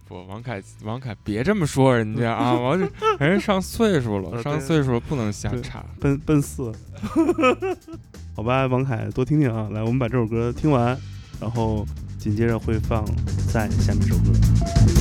[0.09, 2.55] 不，王凯，王凯，别这么说人家啊！
[2.59, 2.89] 我这
[3.27, 5.85] 人上岁数了，上岁数了不能瞎对插。
[6.01, 6.73] 奔奔四，
[8.35, 9.69] 好吧，王凯多听听啊。
[9.71, 10.99] 来，我们把这首歌听完，
[11.39, 11.87] 然后
[12.19, 13.05] 紧接着会放
[13.53, 14.98] 在下面一首歌。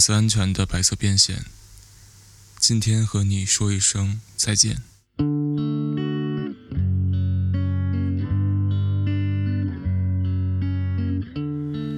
[0.00, 1.44] 看似安全的白色变现。
[2.58, 4.78] 今天和你说一声再见。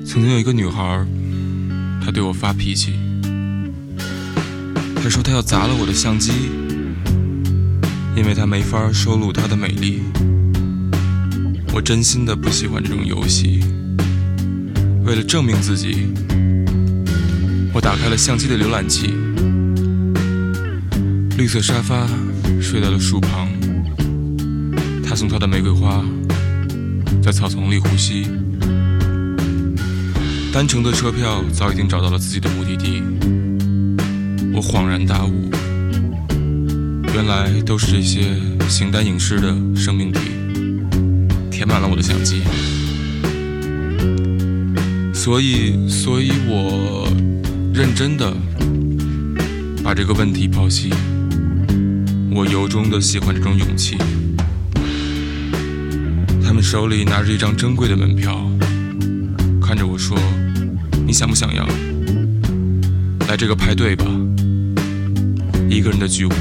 [0.04, 1.06] 曾经有一个女孩，
[2.04, 2.92] 她对我发脾气，
[4.96, 6.32] 她说她要砸了我的相机，
[8.16, 10.02] 因为她没法收录她的美丽。
[11.72, 13.60] 我真心的不喜欢这种游戏。
[15.04, 16.08] 为了证明自己，
[17.74, 19.14] 我打开了相机的浏览器，
[21.38, 22.06] 绿色沙发，
[22.60, 23.48] 睡在了树旁。
[25.02, 26.04] 他送她的玫瑰花，
[27.22, 28.26] 在草丛里呼吸。
[30.52, 33.02] 单程的车票早已经找到了自己的目的地，
[34.52, 35.50] 我恍然大悟，
[37.14, 38.36] 原来都是这些
[38.68, 40.20] 形单影视的生命体
[41.50, 42.42] 填满了我的相机。
[45.14, 47.08] 所以，所以我
[47.74, 48.30] 认真的
[49.82, 50.90] 把这个问题剖析。
[52.30, 53.96] 我由衷的喜欢这种勇气。
[56.44, 58.46] 他们手里拿着一张珍贵的门票，
[59.60, 60.18] 看着我说
[61.06, 61.66] ：“你想不想要
[63.26, 64.04] 来这个派对吧？
[65.70, 66.36] 一个人的聚会。”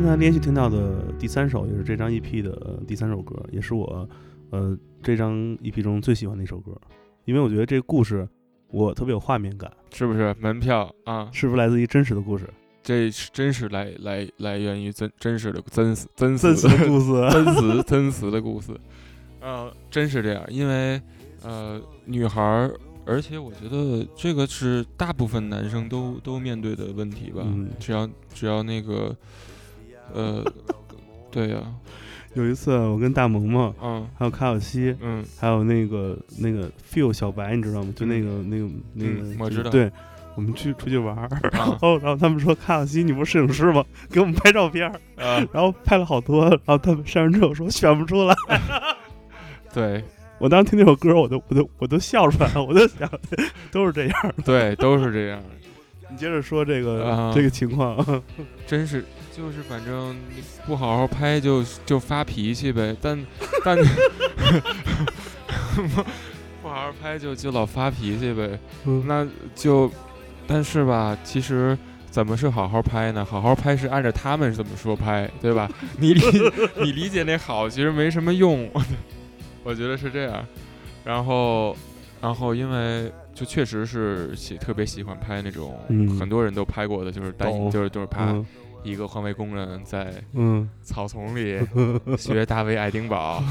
[0.00, 4.08] 刚才连续听到的第三首，也是这张 EP 的第三首歌，也是我
[4.50, 6.70] 呃这张 EP 中最喜欢的一首歌，
[7.24, 8.26] 因为我觉得这个故事
[8.68, 10.32] 我特别有画面感，是不是？
[10.38, 11.28] 门票啊？
[11.32, 12.48] 是不是来自于真实的故事？
[12.80, 18.80] 这是真实来来来源于真真实的 真实真真实实的故事，真实真实的故事，
[19.40, 21.02] 呃，真是这样，因为
[21.42, 22.72] 呃女孩儿，
[23.04, 27.68] 而且我觉得这个是大部分男生都都面对的问题吧，嗯。
[27.80, 29.14] 只要只要那个
[30.14, 30.44] 呃，
[31.30, 31.62] 对呀、
[32.34, 37.92] 有一次我跟大萌萌，嗯还有卡小西，嗯还有那个那个 feel 小白，你知道吗？
[37.96, 39.90] 就那个那个那个嗯，我知道对。
[40.34, 43.84] 我们去出去玩儿， 然啊后然后他们说卡小西，你不是摄影师吗？
[44.08, 48.36] 给我们拍照片，啊，然后拍了好多，然后他们上完之后说选不出来。
[49.74, 50.04] 对
[50.38, 53.10] 我当时听那首歌，我都我都我都笑出来了，我就想
[53.72, 54.34] 都是这样。
[54.44, 55.42] 对，都是这样，
[56.08, 58.22] 你接着说这个、啊这个情况，
[58.64, 59.04] 真是
[59.38, 63.16] 就是反正你不好好拍就就发脾气呗，但
[63.64, 63.78] 但
[66.60, 69.90] 不好好拍就就老发脾气呗，嗯那就
[70.46, 71.76] 但是吧，其实
[72.10, 73.24] 怎么是好好拍呢？
[73.24, 75.70] 好好拍是按照他们怎么说拍，对吧？
[75.98, 76.22] 你理
[76.82, 78.68] 你理解那好其实没什么用，
[79.62, 80.44] 我觉得是这样。
[81.04, 81.76] 然后
[82.20, 88.24] 然后因为就确实是喜特别喜欢拍那种、嗯很多人都拍过的，就是单抖就是就是拍。
[88.24, 88.44] 嗯
[88.82, 91.58] 一个环卫工人在嗯草丛里
[92.16, 93.42] 学大卫爱丁堡，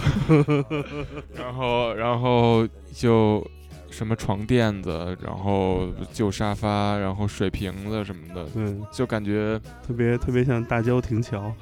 [1.36, 3.46] 然后然后就
[3.90, 11.54] 什么床垫子，然后旧沙发，然后水瓶子什么的，对，就感觉特别特别像大郊亭桥，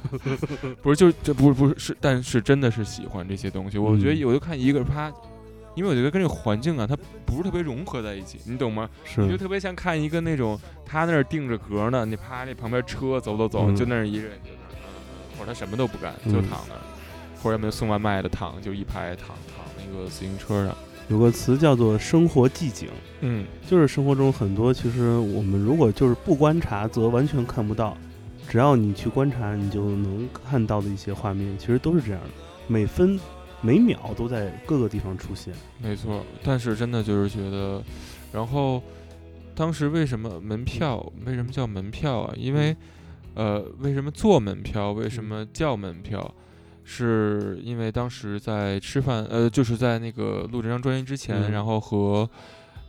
[0.82, 3.78] 不是就这不是不是是，但是真的是喜欢这些东西。
[3.78, 5.12] 我觉得嗯我就看一个人啪。
[5.74, 8.88] 因为我觉得跟这个环境啊，它不是特别融合在一起，你懂吗？
[9.16, 16.80] 你就特别像看一个那种他那儿定着格呢，你啪那旁边车走走走，嗯就那儿一个人就那或者他什么都不干，就嗯躺那儿，
[17.42, 20.76] 或者有没有送外卖的躺，就一排躺躺那个自行车上，
[21.08, 22.88] 有个词叫做生活寂静，
[23.20, 27.96] 嗯，就是生活中很多其实我们如果就是不观察，则完全看不到。
[28.48, 32.28] 只要你去观察，你就能看到的一些画面，其实都是这样的，
[32.66, 33.18] 每分
[33.62, 35.54] 每秒都在各个地方出现。
[35.78, 36.22] 没错。
[36.44, 37.82] 但是真的就是觉得，
[38.32, 38.82] 然后
[39.54, 42.34] 当时为什么门票为什么叫门票啊？
[42.36, 42.76] 因为
[43.34, 44.92] 呃，为什么做门票？
[44.92, 46.34] 为什么叫门票？
[46.84, 52.28] 是因为当时在吃饭，呃，就是在那个录这张专辑之前，嗯然后和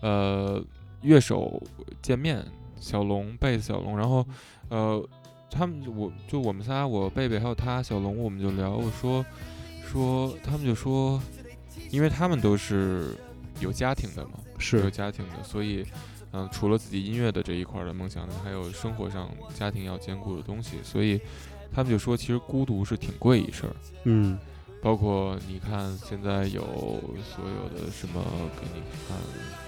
[0.02, 0.60] 呃
[1.04, 1.62] 乐手
[2.02, 2.44] 见面，
[2.80, 4.26] 小龙贝斯小龙，然后
[4.70, 5.08] 呃，
[5.52, 9.24] 他们我就我们仨，我贝贝还有他小龙，我们就聊，我说
[9.94, 11.22] 说他们就说，
[11.92, 13.16] 因为他们都是
[13.60, 15.86] 有家庭的嘛，是有，家庭的，所以
[16.32, 21.22] 嗯、除了自己音乐的这一块的梦想，还有生活上家庭要兼顾的东西，所以
[21.72, 23.76] 他们就说，其实孤独是挺贵一事儿。
[24.06, 24.38] 嗯
[24.82, 26.62] 包括你看现在有
[27.24, 28.22] 所有的什么
[28.60, 29.18] 给你看，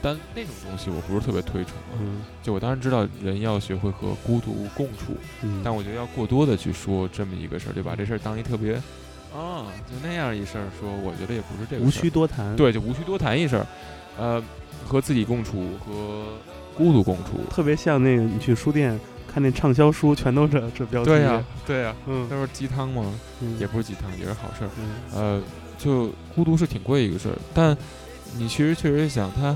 [0.02, 1.96] 但那种东西我不是特别推崇啊。
[2.02, 8.82] 嗯就我当然知道人要学会和孤独共处，嗯，但我觉得要过多的去说这么一个事儿，就把这事儿当一特别
[9.36, 13.68] 啊就那样一事儿说，我觉得也不是这个无事儿需多谈。，对，就无需多谈一事儿，
[14.18, 14.44] 呃，
[14.86, 16.24] 和自己共处和
[16.78, 17.42] 孤独共处。
[17.50, 21.10] 特别像那个你去书店看那畅销书，全都是这标题。
[21.10, 24.70] 对呀、对呀、嗯，都是鸡汤吗，嗯也不是鸡汤，也是好事儿。
[24.80, 25.42] 嗯呃，
[25.78, 27.76] 就孤独是挺贵一个事儿，但
[28.38, 29.56] 你其实确实想它，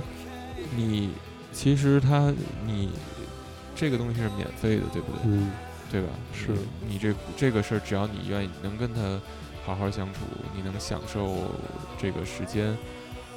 [0.76, 1.12] 你
[1.54, 2.34] 其实它
[2.66, 2.90] 你
[3.76, 5.22] 这个东西是免费的，对不对？
[5.26, 5.52] 嗯
[5.92, 6.10] 对吧？
[6.32, 6.50] 是
[6.88, 9.20] 你你这这个事儿，只要你愿意能跟他
[9.70, 10.22] 好好相处，
[10.56, 11.36] 你能享受
[12.00, 12.76] 这个时间，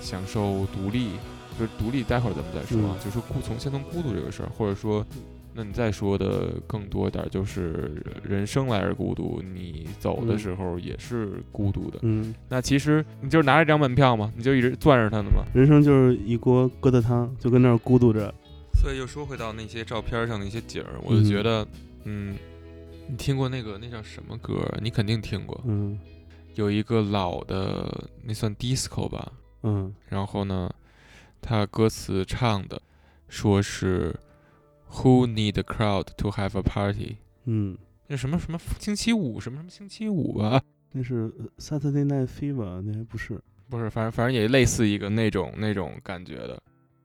[0.01, 1.11] 享受独立，
[1.59, 2.97] 就是独立，待会儿咱们再说啊。
[2.99, 5.05] 嗯就是孤从先从孤独这个事儿，或者说，
[5.53, 11.99] 那你再说的更多点儿，就是人生来是孤独，你走的嗯时候也是孤独的。
[12.01, 15.45] 嗯，那其实你就是拿着这张门票嘛，你就一直攥着它呢嘛。
[15.53, 18.33] 人生就是一锅疙瘩汤，就跟那儿孤独着。
[18.81, 21.67] 所以又说回到那些照片上的一些景儿，我就觉得，
[22.05, 22.35] 嗯，
[23.07, 24.55] 你听过那个那叫什么歌？
[24.81, 25.99] 你肯定听过，嗯
[26.55, 29.33] 有一个老的，那算 disco 吧。
[29.63, 30.69] 嗯然后呢，
[31.41, 32.81] 他歌词唱的
[33.29, 34.15] 说是
[34.91, 37.17] Who need a crowd to have a party？
[37.45, 37.79] 嗯，
[38.09, 40.63] 那什么什么星期五什么什么星期五吧？
[40.91, 43.41] 那是呃 Saturday Night Fever，那还不是？
[43.71, 46.63] 不是，反正反正也类似一个那种那种感觉的，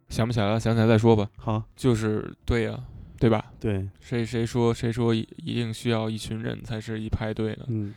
[0.10, 1.30] 想不起来了，想起来再说吧。
[1.38, 2.84] 好，就是对呀、
[3.18, 3.54] 对吧？
[3.60, 7.66] 对，谁谁说谁说一一定需要一群人才是一派对呢？
[7.70, 7.94] 嗯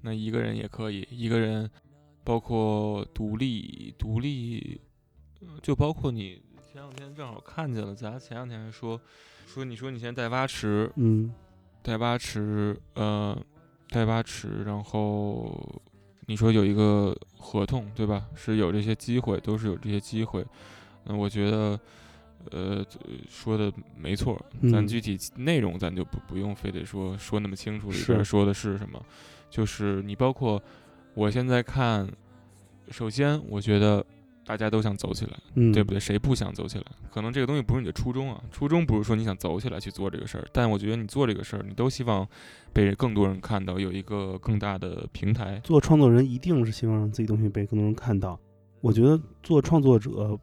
[0.00, 1.70] 那一个人也可以，一个人，
[2.24, 4.80] 包括独立，独立，
[5.40, 6.42] 呃就包括你
[6.72, 9.00] 前两天正好看见了，咱前两天还说
[9.46, 11.32] 说你说你现在带蛙池，嗯
[11.82, 13.36] 带蛙池，呃，
[13.88, 15.80] 带蛙池，然后
[16.26, 18.28] 你说有一个合同对吧？
[18.34, 20.44] 是有这些机会，都是有这些机会。
[21.04, 21.80] 那我觉得，
[22.50, 22.84] 呃，
[23.28, 29.00] 说的没错，咱嗯具体内容咱就不不用非得说说那么清楚，里是边说的是什么。
[29.50, 30.62] 就是你包括
[31.14, 32.08] 我现在看，
[32.90, 34.04] 首先我觉得
[34.44, 36.00] 大家都想走起来，嗯，对不对？
[36.00, 36.84] 谁不想走起来？
[37.10, 42.26] 可能这个东西不是你的初衷啊，初衷不是说你想走起来去做这个事儿，但我觉得你做这个事儿，你都希望
[42.72, 45.60] 被更多人看到，有一个更大的平台。
[45.64, 48.38] 做创作人一定是希望让自己东西被更多人看到。
[48.80, 50.38] 我觉得做创作者，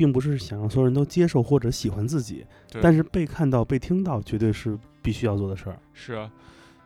[0.00, 2.46] 并不是想让所有人都接受或者喜欢自己，
[2.80, 5.78] 但是被看到、被听到，绝对是必须要做的事儿。
[5.92, 6.32] 是啊，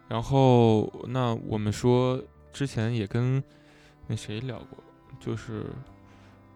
[0.09, 2.21] 然后那我们说
[2.53, 3.41] 之前也跟
[4.09, 4.83] 那谁聊过，
[5.21, 5.67] 就是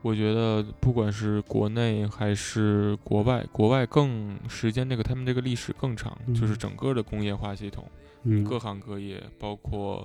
[0.02, 6.59] 我觉得不管是国内还是国外，国外更时间这个他们这个历史更长，就是嗯。
[6.59, 7.88] 整个的工业化系统，
[8.24, 10.04] 嗯，各行各业，包括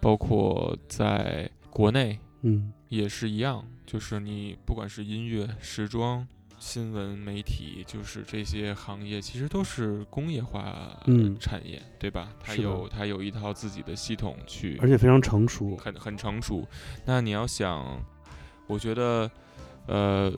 [0.00, 6.26] 包括在国内嗯也是一样，就是你不管是音乐、时装、
[6.58, 12.28] 新闻媒体，就是这些行业，其实都是工业化嗯产业，对吧？
[12.40, 15.76] 它有它有一套自己的系统去，而且非常成熟。
[15.76, 16.66] 很很成熟。
[17.04, 18.00] 那你要想，
[18.66, 19.30] 我觉得，
[19.86, 20.32] 呃，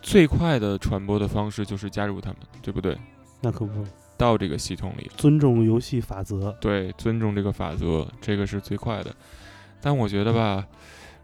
[0.00, 2.96] 最快的传播的方式就是加入他们，对不对？
[3.40, 3.84] 那可不，
[4.16, 6.50] 到这个系统里，尊重游戏法则。
[6.60, 9.14] 对，尊重这个法则，这个是最快的。
[9.80, 10.66] 但我觉得吧，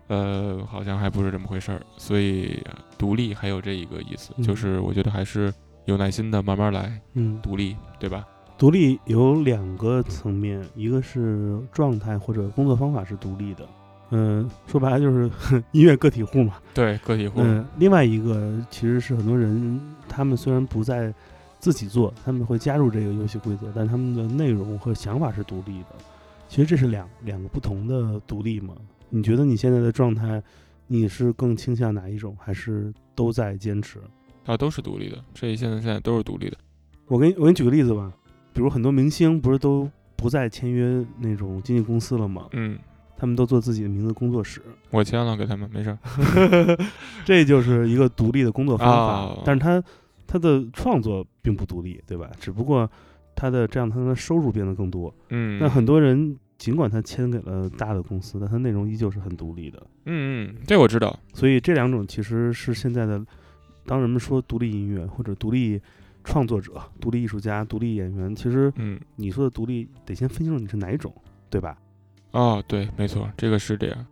[0.08, 1.80] 呃，好像还不是这么回事儿。
[1.96, 5.52] 所以呃独立还有这一个意思，就嗯是我觉得还是
[5.86, 8.26] 有耐心的慢慢来，嗯，独立，对吧？
[8.56, 13.68] 独立有两个层面，一个是状态或者工作方法是独立的，
[14.10, 15.28] 嗯、说白了就是
[15.72, 16.54] 音乐个体户嘛。
[16.72, 21.12] 对，个体户，嗯，另外一个其实是很多人，他们虽然不在
[21.58, 25.96] 自己做，他们会加入这个游戏规则，但他们的内容和想法是独立的。
[26.48, 28.74] 其实这是两两个不同的独立嘛？
[29.14, 30.42] 你觉得你现在的状态，
[30.88, 34.00] 你是更倾向哪一种，还是都在坚持？
[34.44, 36.56] 啊，都是独立的，这现在现在都是独立的。
[37.06, 38.12] 我给你我给你举个例子吧，
[38.52, 42.48] 比如很多明星不是都不再签约那种经纪公司了吗？
[42.54, 42.76] 嗯，
[43.16, 44.60] 他们都做自己的名字工作室，
[44.90, 45.98] 我签了给他们，没事儿。
[47.24, 49.14] 这就是一个独立的工作方法。
[49.20, 49.80] 哦但是他
[50.26, 52.28] 他的创作并不独立，对吧？
[52.40, 52.90] 只不过
[53.36, 55.14] 他的这样他的收入变得更多。
[55.28, 59.78] 嗯，那很多人尽管他签给了大的公司，但他内容依旧是很独立的。
[60.06, 61.14] 嗯嗯，这我知道。
[61.34, 63.22] 所以这两种其实是现在的，
[63.84, 65.78] 当人们说独立音乐或者独立
[66.24, 71.14] 创作者、独立艺术家、独立演员，其实嗯，你说的独立得先分清楚你是哪一种，
[71.50, 71.76] 对吧？
[72.30, 74.06] 哦，对，没错，这个是这样。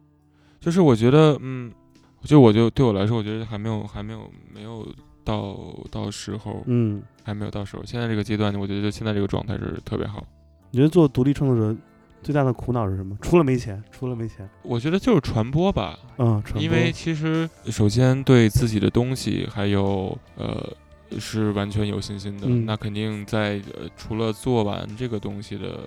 [0.60, 1.72] 就是我觉得，嗯，
[2.20, 4.86] 就我就对我来说，我觉得还没有，还没有，没有
[5.24, 5.56] 到
[5.90, 7.82] 到时候，嗯，还没有到时候。
[7.86, 10.22] 现在这个阶段，我觉得现在这个状态是特别好。
[10.70, 11.80] 你觉得做独立创作者
[12.22, 13.16] 最大的苦恼是什么？
[13.20, 20.72] 除了没钱，除了没钱，我觉得就是传播吧，嗯，传播因为其实首先对自己的东西还有呃
[21.18, 25.80] 是完全有信心的，嗯那肯定在呃除了做完这个东西的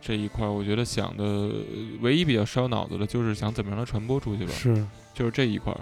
[0.00, 1.52] 这一块儿，我觉得想的呃
[2.00, 5.80] 唯一比较烧脑子的就是想怎么让它传播出去吧，是，就是这一块儿。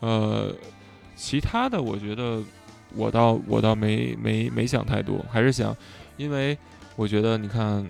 [0.00, 0.54] 呃，
[1.16, 2.40] 其他的我觉得
[2.94, 5.76] 我倒我倒没没没想太多，还是想，
[6.16, 6.56] 因为
[6.94, 7.84] 我觉得你看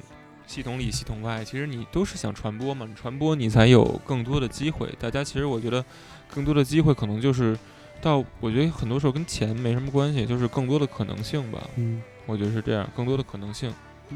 [0.49, 4.89] 系统里系统外，其实你都是想传播嘛，你传播你才有更多的机会。
[4.99, 5.85] 大家其实我觉得
[6.33, 7.57] 更多的机会可能就是
[8.01, 11.61] 到，我觉得很多时候跟钱没什么关系，就是更多的可能性吧。
[11.77, 13.71] 嗯，我觉得是这样，更多的可能性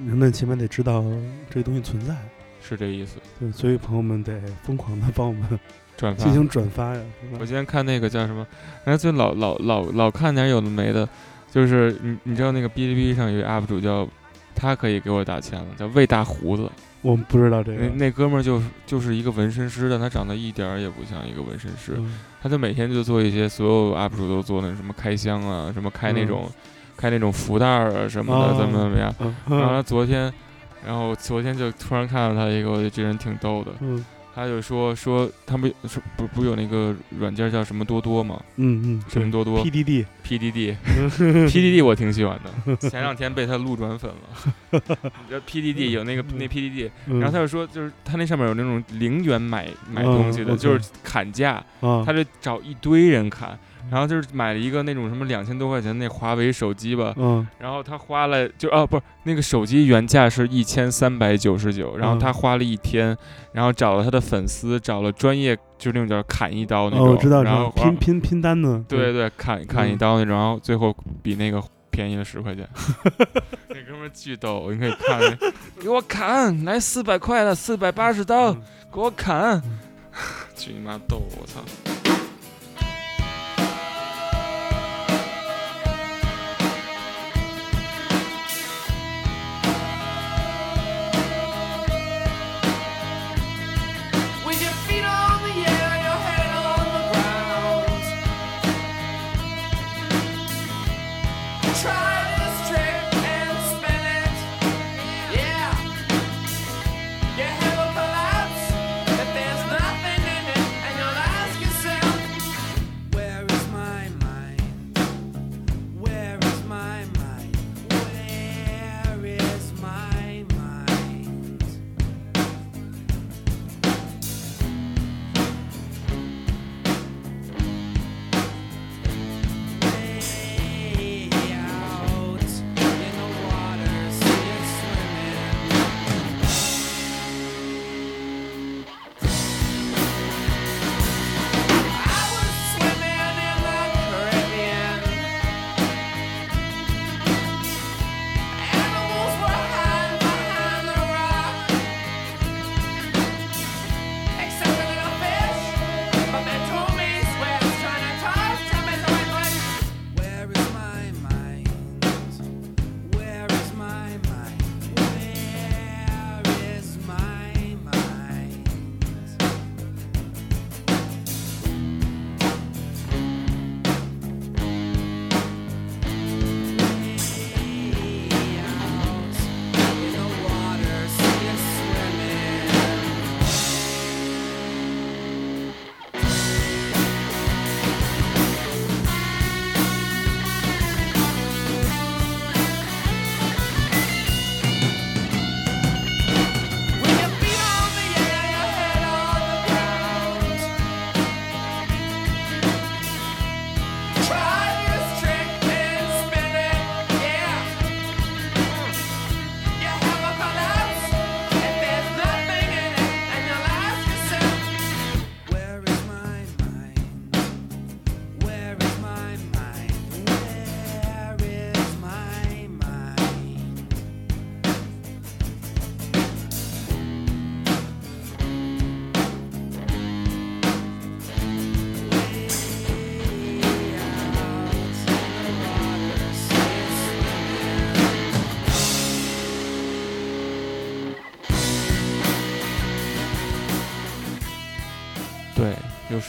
[0.06, 1.04] 人们起码得知道
[1.50, 2.16] 这个东西存在，
[2.62, 3.18] 是这意思。
[3.38, 5.60] 对，所以朋友们得疯狂的帮我们
[5.98, 7.02] 转发进行转发呀，
[7.38, 8.46] 我今天看那个叫什么，
[8.84, 11.06] 然后就老老老老看点有的没的，
[11.52, 14.08] 就是你你知道那个哔哩哔哩上有一个 UP 主叫，
[14.54, 22.18] 他可以给我打钱了，叫魏大胡子，我们不知道这个，那那哥们儿就就是一个纹身师，但他长得一点儿也不像一个纹身师，嗯。
[22.42, 26.50] 他就每天就做一些所有 UP 主都做那什么开箱啊，什么开那种、
[26.96, 29.34] 开那种福袋儿啊什么的，哦怎么怎么样，嗯。
[29.48, 30.32] 然后他嗯昨天，
[30.84, 34.04] 然后昨天就突然看到他一个，我觉得这人挺逗的，嗯
[34.34, 38.40] 他就说说他们是不不有那个软件叫什么多多吗？
[38.56, 40.76] 嗯嗯，什么多多 PDD，PDD
[41.48, 44.52] PDD 我挺喜欢的， 前两天被他路转粉了。
[44.72, 53.58] 你知道 PDD 有那个那 PDD，嗯然后他就说就是他那上面有那种零元买买嗯东西的就是砍价，啊，他就找一堆人砍。
[53.92, 57.46] 然后就是买了一个那种什么两千多块钱那华为手机吧，嗯。
[57.58, 63.14] 然后他花了就哦不是那个手机原价是一千三百九十九，然后嗯他花了一天，
[63.52, 69.12] 然后找了他的粉丝，找了专业就是那种叫砍一刀那哦，种，我知道，知道然后花拼拼拼单的，对。
[69.12, 72.66] 对砍砍一嗯刀那种，然后最后比那个便宜了十块钱，
[73.68, 75.20] 那哥们儿巨逗，你可以看，
[75.78, 78.62] 给我砍，来四百块的，四百八十刀，嗯。
[78.90, 79.60] 给我砍，
[80.56, 82.01] 去你妈逗，我操！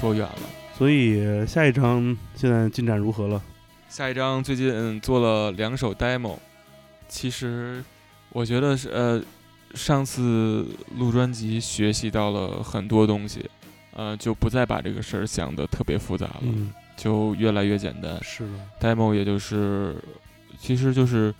[0.03, 0.41] 说远了。
[0.77, 3.41] 所以下一章现在进展如何了？
[3.87, 6.35] 下一章最近做了两首 demo，
[7.07, 7.81] 其实
[8.29, 9.21] 我觉得是呃
[9.75, 13.49] 上次录专辑学习到了很多东西，
[13.93, 18.21] 呃，就不再把这个事儿想得特别复杂了，嗯，就越来越简单。
[18.21, 18.51] 是的
[18.81, 19.95] ，demo 也就是，
[20.59, 21.33] 其实就是，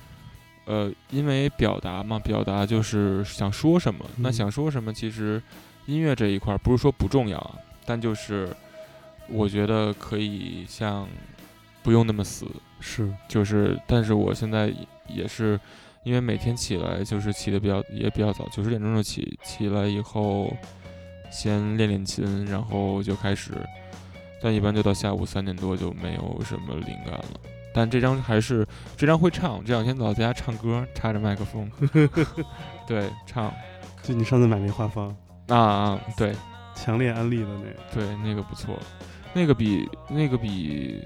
[0.64, 4.06] 呃，因为表达嘛，表达就是想说什么。
[4.18, 5.42] 那嗯想说什么，其实
[5.86, 8.50] 音乐这一块儿不是说不重要啊，但就是
[9.28, 11.08] 我觉得可以像
[11.82, 12.46] 不用那么死，
[12.80, 14.76] 是，就是，但是我现在也
[15.08, 15.60] 也是，
[16.04, 20.56] 因为每天起来就是起的比较也比较早，九十点钟就起，起来以后
[21.32, 23.52] 先练练琴，然后就开始，
[24.42, 27.40] 但一般就到下午三点多就没有什么灵感了。
[27.74, 31.72] 但这张还是这张会唱，这两天老在家唱歌，插着麦克风，
[32.88, 33.52] 对，唱。
[34.04, 35.16] 就你上次买那花方，
[35.48, 36.36] 啊啊，对
[36.84, 38.78] 强烈安利的那个，对，那个不错，
[39.34, 41.02] 那个比那个比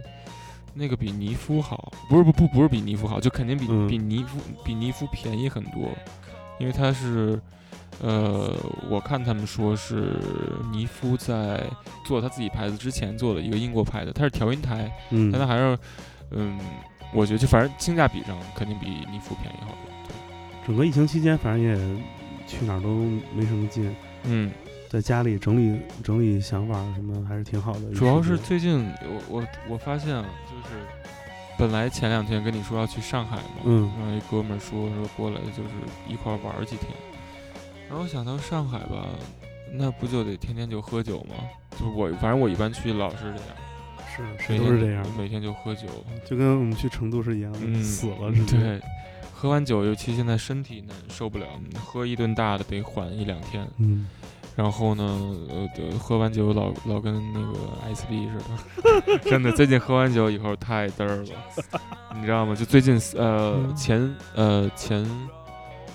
[0.74, 3.88] 那个比尼夫好，不是不不不是比尼夫好，就肯定比、嗯。
[3.88, 5.88] 比尼夫比尼夫便宜很多，
[6.58, 7.40] 因为它是，
[8.02, 8.56] 呃，
[8.90, 10.20] 我看他们说是
[10.72, 11.64] 尼夫在
[12.04, 15.32] 做他自己牌子之前做的一个英国牌子，它是调音台，嗯。
[15.32, 15.78] 但它还是，
[16.32, 16.58] 嗯，
[17.14, 20.16] 我觉得就反正性价比上肯定比尼夫便宜好多，对，
[20.66, 21.76] 整个疫情期间，反正也
[22.48, 22.90] 去哪儿都
[23.36, 24.52] 没什么劲，嗯。
[24.90, 27.92] 在家里整理整理想法什么，还是挺好的。
[27.94, 30.76] 主要是最近我我我发现啊，就是
[31.58, 35.70] 本来前两天跟你说要去上海嘛，嗯然后一哥们儿说说过来就是
[36.08, 36.90] 一块儿玩几天，
[37.90, 39.06] 然后我想到上海吧，
[39.74, 41.36] 那不就得天天就喝酒吗？
[41.80, 45.88] 就我反正我一般去老是这样，是都是这样，每天就喝酒，
[46.26, 48.60] 就跟我们去成都是一样的，嗯死了似的。
[48.60, 48.82] 对，
[49.34, 51.46] 喝完酒尤其现在身体难受不了，
[51.84, 54.08] 喝一顿大的得缓一两天，嗯，
[54.58, 55.04] 然后呢，
[55.50, 57.54] 呃，呃喝完酒老老跟那个
[57.86, 58.38] 艾斯利似
[59.06, 61.26] 的， 真的，最近喝完酒以后太嘚儿了，
[62.16, 62.56] 你知道吗？
[62.56, 65.06] 就最近呃嗯前呃前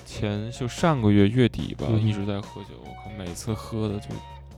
[0.05, 4.07] 前就上个月月底吧，嗯一直在喝酒，我靠，每次喝的就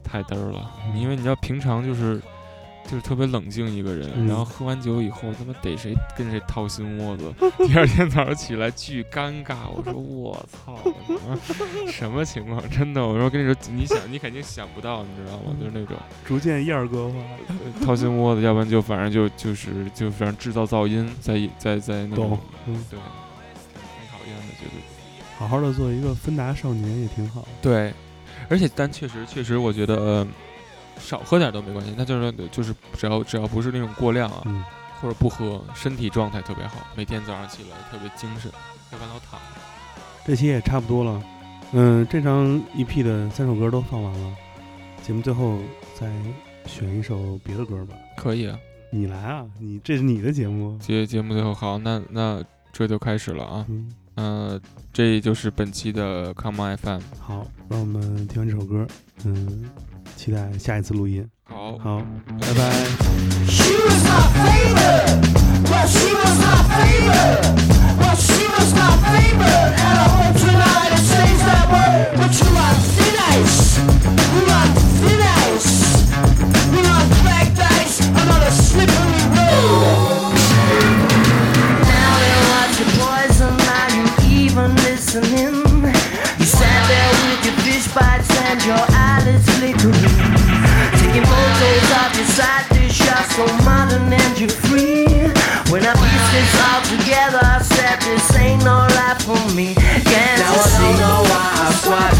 [0.03, 2.22] 太嘚儿了，嗯因为你知道平常就是。
[2.90, 7.34] 就是特别冷静一个人，嗯然后喝完酒以后，他妈逮谁跟谁掏心窝子，
[7.66, 9.56] 第二天早上起来巨尴尬。
[9.76, 10.78] 我说我操，
[11.92, 12.62] 什么情况？
[12.70, 15.56] 真的，我说跟你说，你想你肯定想不到，你知道吗？
[15.60, 17.16] 就是那种逐渐燕儿哥化，
[17.48, 22.84] 呃掏心窝子，要不然就反正就就是就反正制造噪音，在在在那种对，挺
[24.12, 24.82] 讨厌的，觉得
[25.38, 27.48] 好好的做一个芬达少年也挺好。
[27.62, 27.94] 对，
[28.48, 30.28] 而且但确实确实，我觉得、呃、
[31.00, 34.64] 少喝点都没关系，那就是就是只要只要不是那种过量啊，嗯，
[35.02, 38.52] 或者不喝，身体状态特别好，每天早上起来特别精神，
[38.91, 39.62] 要不然老躺着。
[40.26, 41.24] 这期也差不多了。
[41.72, 44.36] 嗯，这张 EP 的三首歌都放完了，
[45.04, 45.60] 节目最后
[45.93, 46.12] 再
[46.66, 47.96] 选一首别的歌吧。
[48.16, 48.58] 可以啊，
[48.91, 50.78] 你来啊，你这是你的节目。
[50.80, 53.66] 节节目最后好，那那这就开始了啊。
[53.68, 54.62] 嗯，呃、
[54.93, 57.02] 这就是本期的 Come On FM。
[57.20, 58.88] 好，让我们听完这首歌，
[59.26, 59.70] 嗯，
[60.16, 61.28] 期待下一次录音。
[61.43, 62.01] 好，好，
[62.39, 62.72] 拜拜。
[94.36, 95.06] Modern you're free.
[95.72, 99.74] When I piece this all together, I said this ain't no life for me.
[99.76, 102.14] Can't now I don't know why I swapped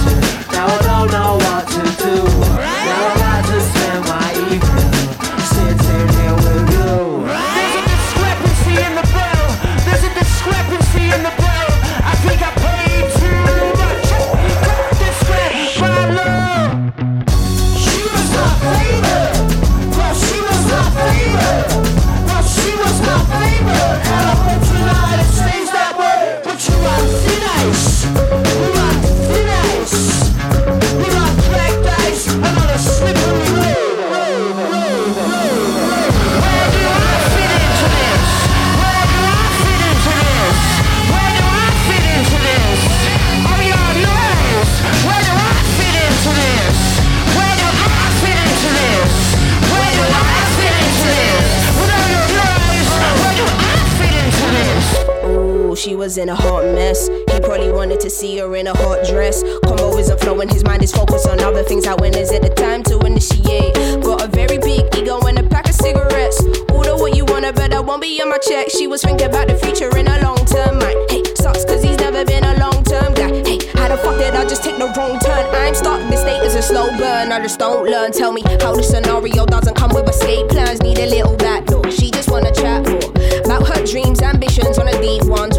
[56.16, 57.08] was in a hot mess.
[57.08, 59.44] He probably wanted to see her in a hot dress.
[59.66, 61.86] Combo isn't flowing, his mind is focused on other things.
[61.86, 63.74] Like when is it the time to initiate?
[64.02, 66.42] Got a very big ego and a pack of cigarettes.
[66.72, 68.70] Order what you wanna, but that won't be on my check.
[68.70, 70.98] She was thinking about the future in a long term mind.
[71.10, 73.32] Hey, sucks cause he's never been a long term guy.
[73.44, 75.44] Hey, how the fuck did I just a wrong turn.
[75.56, 77.32] I'm stuck, this state is a slow burn.
[77.32, 78.12] I just don't learn.
[78.12, 80.82] Tell me how the scenario doesn't come with escape plans.
[80.82, 81.90] Need a little back door.
[81.92, 83.04] She just wanna chat more
[83.44, 85.55] about her dreams, ambitions on a deep one.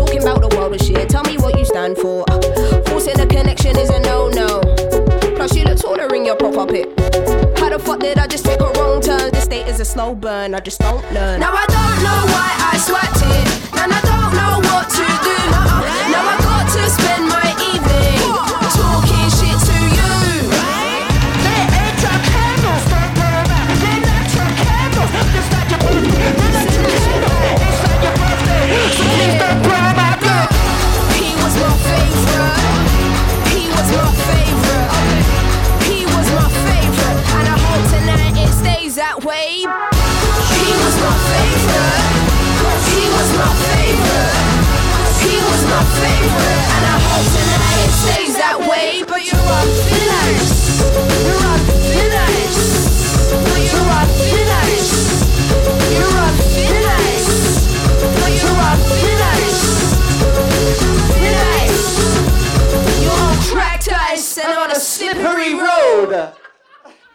[8.06, 9.32] Did I just take a wrong turn?
[9.32, 10.54] This state is a slow burn.
[10.54, 11.40] I just don't learn.
[11.40, 13.46] Now I don't know why I sweat it,
[13.82, 15.75] and I don't know what to do.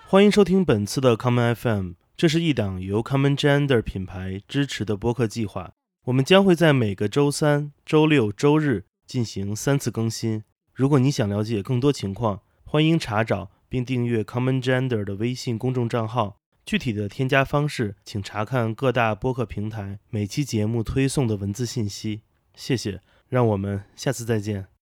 [0.07, 5.71] 欢迎收听本次的 Common FM，这是一档由 Common Gender 品牌支持的播客计划。
[6.05, 10.43] 我们将会在每个周三、周六、周日进行三次更新。
[10.73, 16.37] 如果你想了解更多情况，欢迎查找并订阅 Common Gender 的微信公众账号。
[16.65, 22.21] 具体的添加方式，请查看各大播客平台每期节目推送的文字信息。
[22.55, 24.71] 谢谢，让我们下次再见。